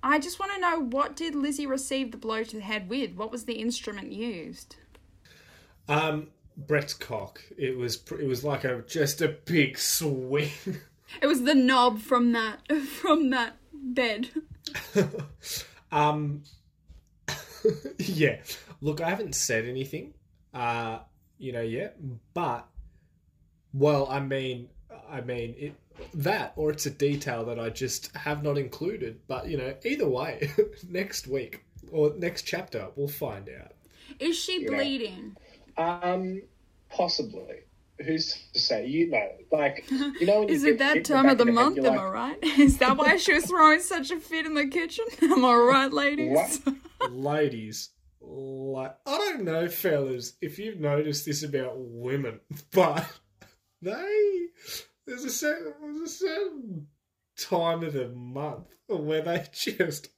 [0.03, 3.15] I just want to know what did Lizzie receive the blow to the head with?
[3.15, 4.77] What was the instrument used?
[5.89, 6.27] Um,
[6.57, 7.41] Brett's cock.
[7.57, 10.51] It was it was like a just a big swing.
[11.21, 12.61] It was the knob from that
[13.01, 14.29] from that bed.
[15.93, 16.43] um,
[17.99, 18.41] yeah.
[18.81, 20.15] Look, I haven't said anything,
[20.55, 21.01] uh,
[21.39, 21.97] you know, yet,
[22.35, 22.67] but
[23.75, 24.69] Well, I mean,
[25.09, 25.75] I mean it
[26.15, 29.21] that, or it's a detail that I just have not included.
[29.27, 30.51] But you know, either way,
[30.89, 33.73] next week or next chapter, we'll find out.
[34.19, 34.71] Is she Yeah.
[34.77, 35.37] bleeding?
[35.81, 36.43] Um,
[36.91, 37.61] possibly.
[38.05, 38.87] Who's to say?
[38.87, 40.41] You know, like you know.
[40.41, 41.77] When you Is it that hit in time of back the month?
[41.77, 42.39] you're Am like, I right?
[42.59, 45.05] Is that why she was throwing such a fit in the kitchen?
[45.23, 46.61] Am I right, ladies?
[47.11, 52.41] Ladies, like I don't know, fellas, if you've noticed this about women,
[52.73, 53.07] but
[53.83, 54.47] they
[55.07, 56.87] there's a certain there's a certain
[57.37, 60.09] time of the month where they just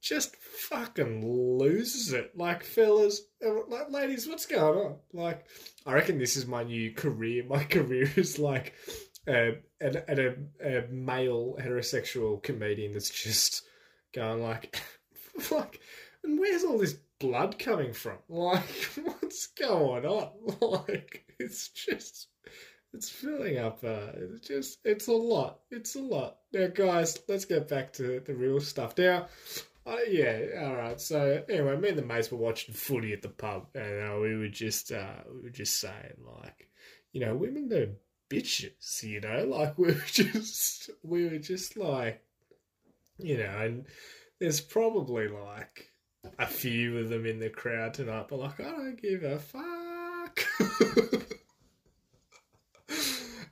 [0.00, 0.36] just
[0.70, 2.36] fucking loses it.
[2.36, 4.96] Like fellas, uh, like ladies, what's going on?
[5.12, 5.44] Like,
[5.84, 7.44] I reckon this is my new career.
[7.48, 8.74] My career is like
[9.28, 13.64] uh, an, an, a, a male heterosexual comedian that's just
[14.14, 14.80] going like,
[15.50, 15.80] like,
[16.22, 18.18] and where's all this blood coming from?
[18.28, 18.64] Like,
[19.02, 20.30] what's going on?
[20.60, 22.28] Like, it's just.
[22.92, 23.84] It's filling up.
[23.84, 25.60] Uh, it's just, it's a lot.
[25.70, 26.38] It's a lot.
[26.52, 28.98] Now, guys, let's get back to the real stuff.
[28.98, 29.28] Now,
[29.90, 31.00] uh, yeah, all right.
[31.00, 34.36] So anyway, me and the mates were watching footy at the pub, and uh, we
[34.36, 36.68] were just, uh, we were just saying like,
[37.12, 37.88] you know, women are
[38.30, 39.02] bitches.
[39.02, 42.22] You know, like we were just, we were just like,
[43.18, 43.86] you know, and
[44.38, 45.90] there's probably like
[46.38, 50.40] a few of them in the crowd tonight, but like, I don't give a fuck.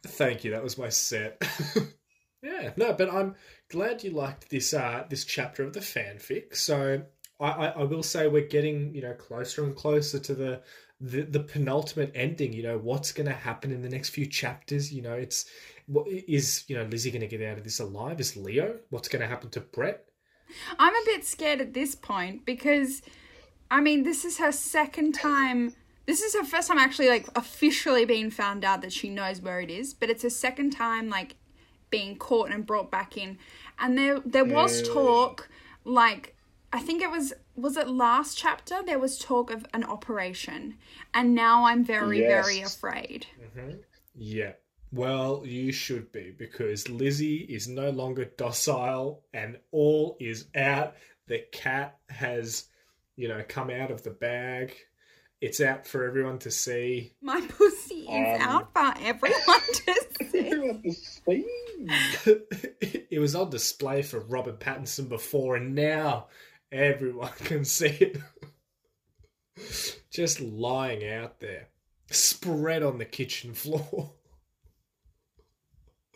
[0.07, 0.51] Thank you.
[0.53, 1.43] That was my set.
[2.43, 3.35] yeah, no, but I'm
[3.71, 6.57] glad you liked this uh this chapter of the fanfic.
[6.57, 7.03] So
[7.41, 10.63] I, I, I will say we're getting you know closer and closer to the
[11.01, 12.53] the, the penultimate ending.
[12.53, 14.93] You know what's going to happen in the next few chapters.
[14.93, 15.47] You know it's
[15.87, 18.21] what is you know Lizzie going to get out of this alive?
[18.21, 18.79] Is Leo?
[18.91, 20.05] What's going to happen to Brett?
[20.79, 23.03] I'm a bit scared at this point because,
[23.71, 25.75] I mean, this is her second time.
[26.07, 29.61] This is her first time actually, like, officially being found out that she knows where
[29.61, 31.37] it is, but it's her second time, like,
[31.91, 33.39] being caught and brought back in.
[33.79, 34.93] And there, there was Yeah.
[34.95, 35.49] talk,
[35.85, 36.35] like,
[36.73, 38.83] I think it was, was it last chapter?
[38.85, 40.77] There was talk of an operation.
[41.15, 42.77] And now I'm very, very Yes.
[42.77, 43.27] afraid.
[44.15, 44.53] Yeah.
[44.93, 50.95] Well, you should be because Lizzie is no longer docile and all is out.
[51.27, 52.65] The cat has,
[53.17, 54.75] you know, come out of the bag.
[55.41, 57.13] It's out for everyone to see.
[57.21, 58.49] My pussy is Um.
[58.49, 59.95] out for everyone to
[60.31, 60.39] see.
[60.51, 61.47] Everyone to see.
[63.11, 66.27] it was on display for Robert Pattinson before, and now
[66.73, 68.19] everyone can see it.
[70.11, 71.69] Just lying out there,
[72.11, 74.13] spread on the kitchen floor.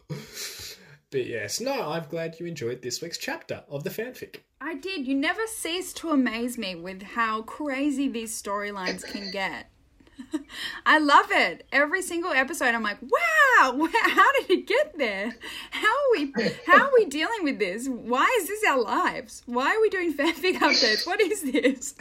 [0.08, 4.40] but yes, no, I'm glad you enjoyed this week's chapter of the fanfic.
[4.60, 5.06] I did.
[5.06, 9.71] You never cease to amaze me with how crazy these storylines can get.
[10.86, 11.66] I love it.
[11.72, 15.34] Every single episode, I'm like, wow, how did it get there?
[15.70, 16.32] How are we?
[16.66, 17.88] How are we dealing with this?
[17.88, 19.42] Why is this our lives?
[19.46, 21.06] Why are we doing fanfic updates?
[21.06, 21.94] What is this?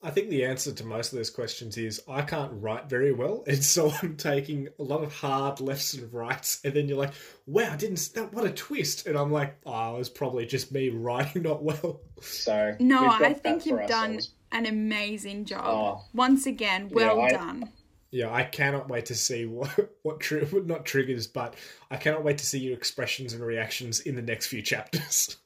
[0.00, 3.42] I think the answer to most of those questions is I can't write very well,
[3.48, 7.14] and so I'm taking a lot of hard lefts and rights, and then you're like,
[7.46, 10.70] "Wow, I didn't that what a twist!" And I'm like, "Oh, it was probably just
[10.70, 14.34] me writing not well." So No, I think you've done ourselves.
[14.52, 15.64] An amazing job.
[15.66, 16.04] Oh.
[16.14, 17.70] Once again, well I- done.
[18.10, 19.68] Yeah, I cannot wait to see what
[20.02, 21.54] what tri- not triggers, but
[21.90, 25.36] I cannot wait to see your expressions and reactions in the next few chapters.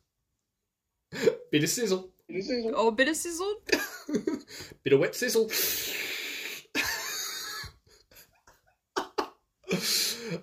[1.51, 3.55] Bit of sizzle, This is Oh, bit of sizzle.
[4.85, 5.51] bit of wet sizzle.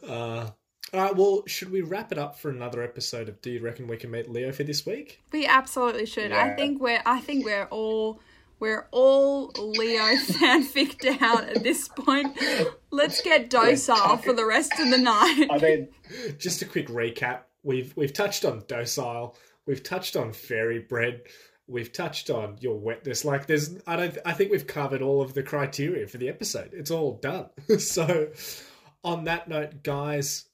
[0.08, 0.50] uh,
[0.94, 3.88] all right, well, should we wrap it up for another episode of Do You Reckon
[3.88, 5.22] We Can Meet Leo for this week?
[5.32, 6.32] We absolutely should.
[6.32, 7.02] I think we're.
[7.06, 8.20] I think we're all.
[8.60, 12.38] We're all Leo fanficked out at this point.
[12.92, 15.48] Let's get docile for the rest of the night.
[15.50, 15.90] I mean,
[16.38, 17.42] Just a quick recap.
[17.64, 19.36] We've we've touched on docile.
[19.66, 21.24] We've touched on fairy bread.
[21.68, 23.26] We've touched on your wetness.
[23.26, 24.18] Like there's, I don't.
[24.26, 26.72] I think we've covered all of the criteria for the episode.
[26.74, 27.50] It's all done.
[27.80, 28.30] so,
[29.04, 30.46] on that note, guys,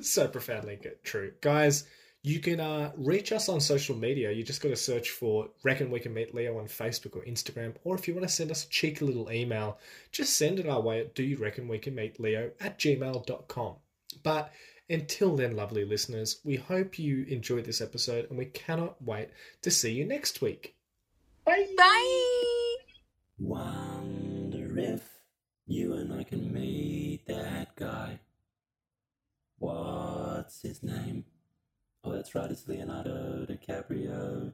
[0.00, 1.84] so profoundly good, true, guys.
[2.22, 4.30] You can uh, reach us on social media.
[4.30, 7.74] You just got to search for Reckon We Can Meet Leo on Facebook or Instagram.
[7.82, 9.78] Or if you want to send us a cheeky little email,
[10.12, 13.76] just send it our way at Do You Reckon We Can Meet Leo at gmail.com.
[14.22, 14.52] But
[14.90, 19.30] until then, lovely listeners, we hope you enjoyed this episode and we cannot wait
[19.62, 20.74] to see you next week.
[21.46, 21.66] bye.
[21.74, 22.76] Bye.
[23.38, 25.08] Wonder if
[25.66, 28.20] you and I can meet that guy.
[29.58, 31.24] What's his name?
[32.02, 34.52] Oh, that's right, it's Leonardo DiCaprio.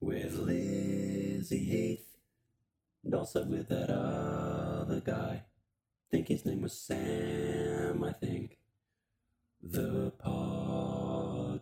[0.00, 2.16] With Lizzie Heath.
[3.04, 5.42] And also with that uh, other guy.
[6.10, 8.58] think his name was Sam, I think.
[9.62, 11.60] The pod.